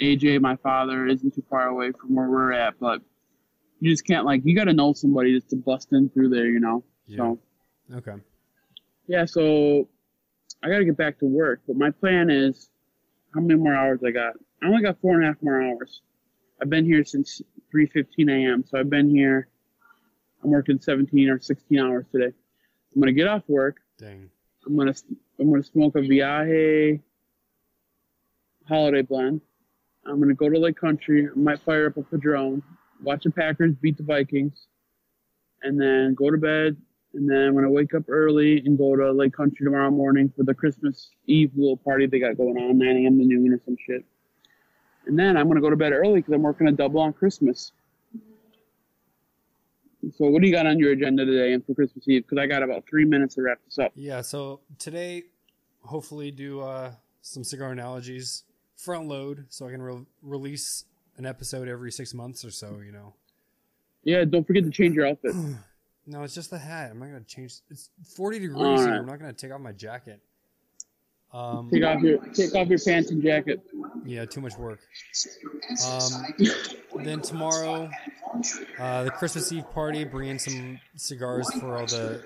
[0.00, 3.00] AJ, my father, isn't too far away from where we're at, but
[3.78, 6.46] you just can't like you got to know somebody just to bust in through there,
[6.46, 6.82] you know.
[7.06, 7.18] Yeah.
[7.18, 7.38] So
[7.92, 8.14] Okay.
[9.06, 9.88] Yeah, so
[10.62, 12.70] I got to get back to work, but my plan is
[13.34, 14.34] how many more hours I got?
[14.62, 16.00] I only got four and a half more hours.
[16.62, 17.42] I've been here since
[17.74, 18.64] 3:15 a.m.
[18.66, 19.48] So I've been here.
[20.42, 22.32] I'm working 17 or 16 hours today.
[22.94, 23.78] I'm gonna get off work.
[23.98, 24.30] Dang.
[24.66, 24.94] I'm gonna
[25.38, 27.00] I'm gonna smoke a Viaje
[28.68, 29.40] holiday blend.
[30.06, 31.28] I'm gonna go to Lake Country.
[31.28, 32.62] I might fire up a Padron,
[33.02, 34.66] watch the Packers beat the Vikings,
[35.62, 36.76] and then go to bed.
[37.14, 40.42] And then I'm gonna wake up early and go to Lake Country tomorrow morning for
[40.42, 43.18] the Christmas Eve little party they got going on, 9 a.m.
[43.18, 44.04] to noon or some shit.
[45.06, 47.72] And then I'm gonna go to bed early because I'm working a double on Christmas.
[50.16, 52.24] So what do you got on your agenda today and for Christmas Eve?
[52.28, 53.92] Because I got about three minutes to wrap this up.
[53.94, 54.20] Yeah.
[54.20, 55.22] So today,
[55.82, 56.92] hopefully, do uh,
[57.22, 58.44] some cigar analogies.
[58.76, 60.84] Front load, so I can re- release
[61.16, 62.80] an episode every six months or so.
[62.84, 63.14] You know.
[64.02, 65.34] Yeah, don't forget to change your outfit.
[66.06, 66.90] No, it's just the hat.
[66.90, 67.54] I'm not gonna change.
[67.70, 68.90] It's 40 degrees All here.
[68.90, 68.98] right.
[68.98, 70.20] I'm not gonna take off my jacket.
[71.32, 73.60] Um, Take off your take off your pants and jacket.
[74.04, 74.78] yeah, too much work.
[75.84, 76.24] Um,
[77.02, 77.90] then tomorrow,
[78.78, 80.04] uh, the Christmas Eve party.
[80.04, 82.22] Bring in some cigars for all the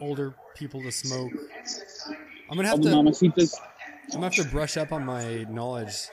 [0.00, 1.30] older people to smoke.
[2.48, 2.88] I'm gonna have to.
[2.90, 3.04] I'm
[4.12, 6.08] gonna have to brush up on my knowledge,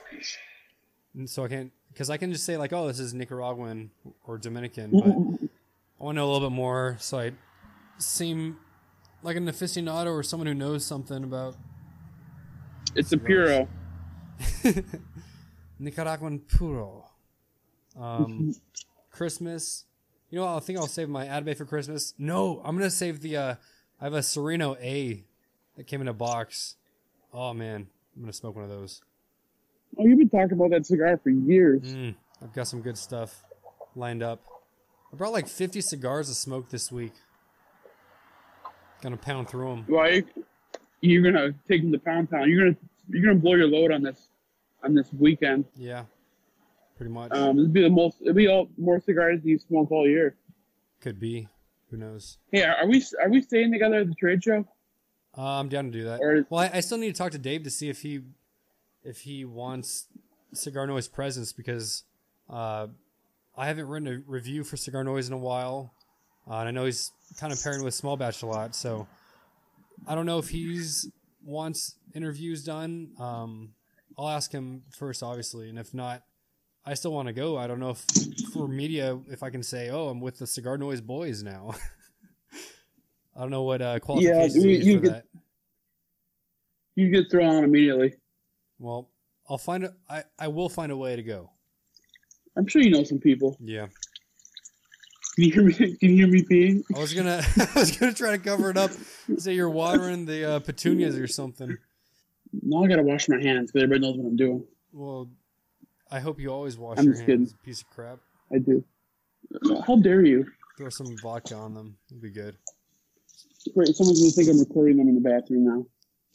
[1.14, 3.90] and so I can't because I can just say like, oh, this is Nicaraguan
[4.24, 4.90] or Dominican,
[5.40, 5.45] but
[6.00, 7.32] I want to know a little bit more, so I
[7.98, 8.58] seem
[9.22, 11.56] like an aficionado or someone who knows something about
[12.94, 13.68] It's a puro.
[15.78, 17.10] Nicaraguan puro.
[17.98, 18.54] Um,
[19.10, 19.84] Christmas.
[20.30, 20.56] You know what?
[20.56, 22.12] I think I'll save my Atabey for Christmas.
[22.18, 23.36] No, I'm gonna save the.
[23.36, 23.54] Uh,
[24.00, 25.24] I have a Sereno A
[25.76, 26.76] that came in a box.
[27.32, 29.02] Oh man, I'm gonna smoke one of those.
[29.98, 31.94] Oh, you've been talking about that cigar for years.
[31.94, 33.42] Mm, I've got some good stuff
[33.94, 34.42] lined up.
[35.12, 37.12] I brought like 50 cigars to smoke this week.
[39.02, 39.84] Gonna pound through them.
[39.86, 40.24] Why?
[41.00, 42.50] You're gonna take them to Pound Town.
[42.50, 42.76] You're gonna
[43.08, 44.28] you're gonna blow your load on this
[44.82, 45.66] on this weekend.
[45.76, 46.04] Yeah,
[46.96, 47.30] pretty much.
[47.32, 48.16] Um, it'll be the most.
[48.22, 50.34] It'll be all more cigars than you smoke all year.
[51.00, 51.46] Could be.
[51.90, 52.38] Who knows?
[52.50, 54.66] Hey, are we are we staying together at the trade show?
[55.36, 56.20] Uh, I'm down to do that.
[56.20, 58.22] Or- well, I, I still need to talk to Dave to see if he
[59.04, 60.06] if he wants
[60.54, 62.04] Cigar Noise presence because
[62.48, 62.86] uh,
[63.56, 65.92] I haven't written a review for Cigar Noise in a while,
[66.48, 68.74] uh, and I know he's kind of pairing with Small Batch a lot.
[68.74, 69.06] So
[70.06, 71.08] I don't know if he's
[71.44, 73.10] wants interviews done.
[73.18, 73.70] Um,
[74.18, 76.22] I'll ask him first, obviously, and if not,
[76.84, 77.56] I still want to go.
[77.56, 78.04] I don't know if
[78.52, 81.74] for media if I can say, oh, I'm with the Cigar Noise boys now.
[83.36, 85.24] I don't know what uh, qualifications you- you, you for get- that.
[86.94, 88.14] You get thrown on immediately.
[88.78, 89.10] Well,
[89.50, 91.50] I'll find a, I, I will find a way to go.
[92.56, 93.56] I'm sure you know some people.
[93.60, 93.86] Yeah.
[95.34, 95.72] Can you hear me?
[95.74, 96.82] Can you hear me peeing?
[96.94, 97.42] I was gonna
[97.74, 98.90] I was gonna try to cover it up.
[99.36, 101.76] Say you're watering the uh, petunias or something.
[102.62, 104.64] No, I gotta wash my hands because everybody knows what I'm doing.
[104.92, 105.28] Well,
[106.10, 107.50] I hope you always wash I'm your just hands.
[107.52, 107.58] kidding.
[107.64, 108.18] Piece of crap.
[108.52, 108.82] I do.
[109.86, 110.46] How dare you?
[110.78, 111.96] Throw some vodka on them.
[112.10, 112.56] It'll be good.
[113.74, 113.94] Great.
[113.94, 115.86] Someone's gonna think I'm recording them in the bathroom now.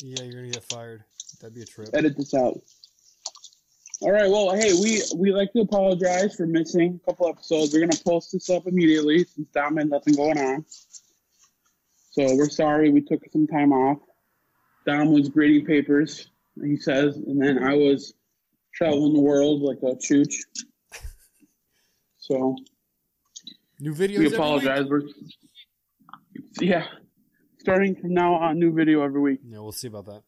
[0.04, 1.04] Yeah, you're gonna get fired.
[1.40, 1.90] That'd be a trip.
[1.94, 2.60] Edit this out.
[4.02, 4.28] All right.
[4.28, 7.72] Well, hey, we we like to apologize for missing a couple episodes.
[7.72, 10.66] We're gonna post this up immediately since Dom had nothing going on.
[12.10, 14.00] So we're sorry we took some time off.
[14.88, 16.28] Dom was grading papers,
[16.64, 18.16] he says, and then I was
[18.74, 20.34] traveling the world like a chooch.
[22.18, 22.56] So
[23.80, 24.18] New videos.
[24.18, 24.86] we apologize.
[24.90, 25.04] We're
[26.60, 26.86] yeah,
[27.60, 29.42] starting from now on, new video every week.
[29.46, 30.24] Yeah, we'll see about that.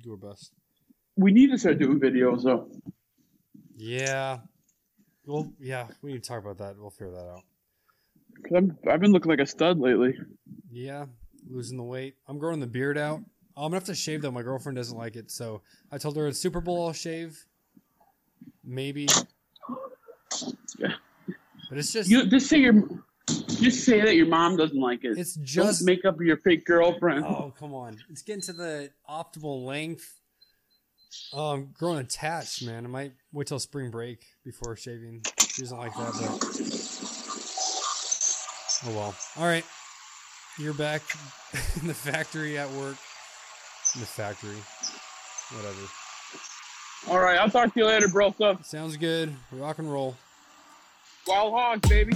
[0.00, 0.52] Do our best.
[1.18, 2.68] We need to start doing videos though.
[3.76, 4.38] Yeah.
[5.26, 6.78] Well, yeah, we need to talk about that.
[6.78, 7.42] We'll figure that out.
[8.44, 10.16] Cause I'm, I've been looking like a stud lately.
[10.70, 11.06] Yeah,
[11.50, 12.14] losing the weight.
[12.28, 13.18] I'm growing the beard out.
[13.56, 14.30] I'm gonna have to shave though.
[14.30, 15.60] My girlfriend doesn't like it, so
[15.90, 17.44] I told her at Super Bowl I'll shave.
[18.64, 19.08] Maybe.
[20.78, 20.92] Yeah.
[21.68, 22.88] But it's just You just say your,
[23.26, 25.18] just say that your mom doesn't like it.
[25.18, 27.24] it's just Don't just make up your fake girlfriend.
[27.24, 27.98] Oh, come on.
[28.08, 30.14] It's getting to the optimal length.
[31.32, 32.84] Oh, I'm growing attached, man.
[32.84, 35.22] I might wait till spring break before shaving.
[35.40, 36.38] She doesn't like that, but
[38.86, 39.14] oh well.
[39.38, 39.64] All right,
[40.58, 41.02] you're back
[41.80, 42.96] in the factory at work.
[43.94, 44.56] In the factory,
[45.56, 45.80] whatever.
[47.08, 48.34] All right, I'll talk to you later, bro.
[48.38, 49.34] So, Sounds good.
[49.52, 50.16] Rock and roll.
[51.26, 52.14] wild hogs, baby.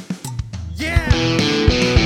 [0.74, 2.01] Yeah.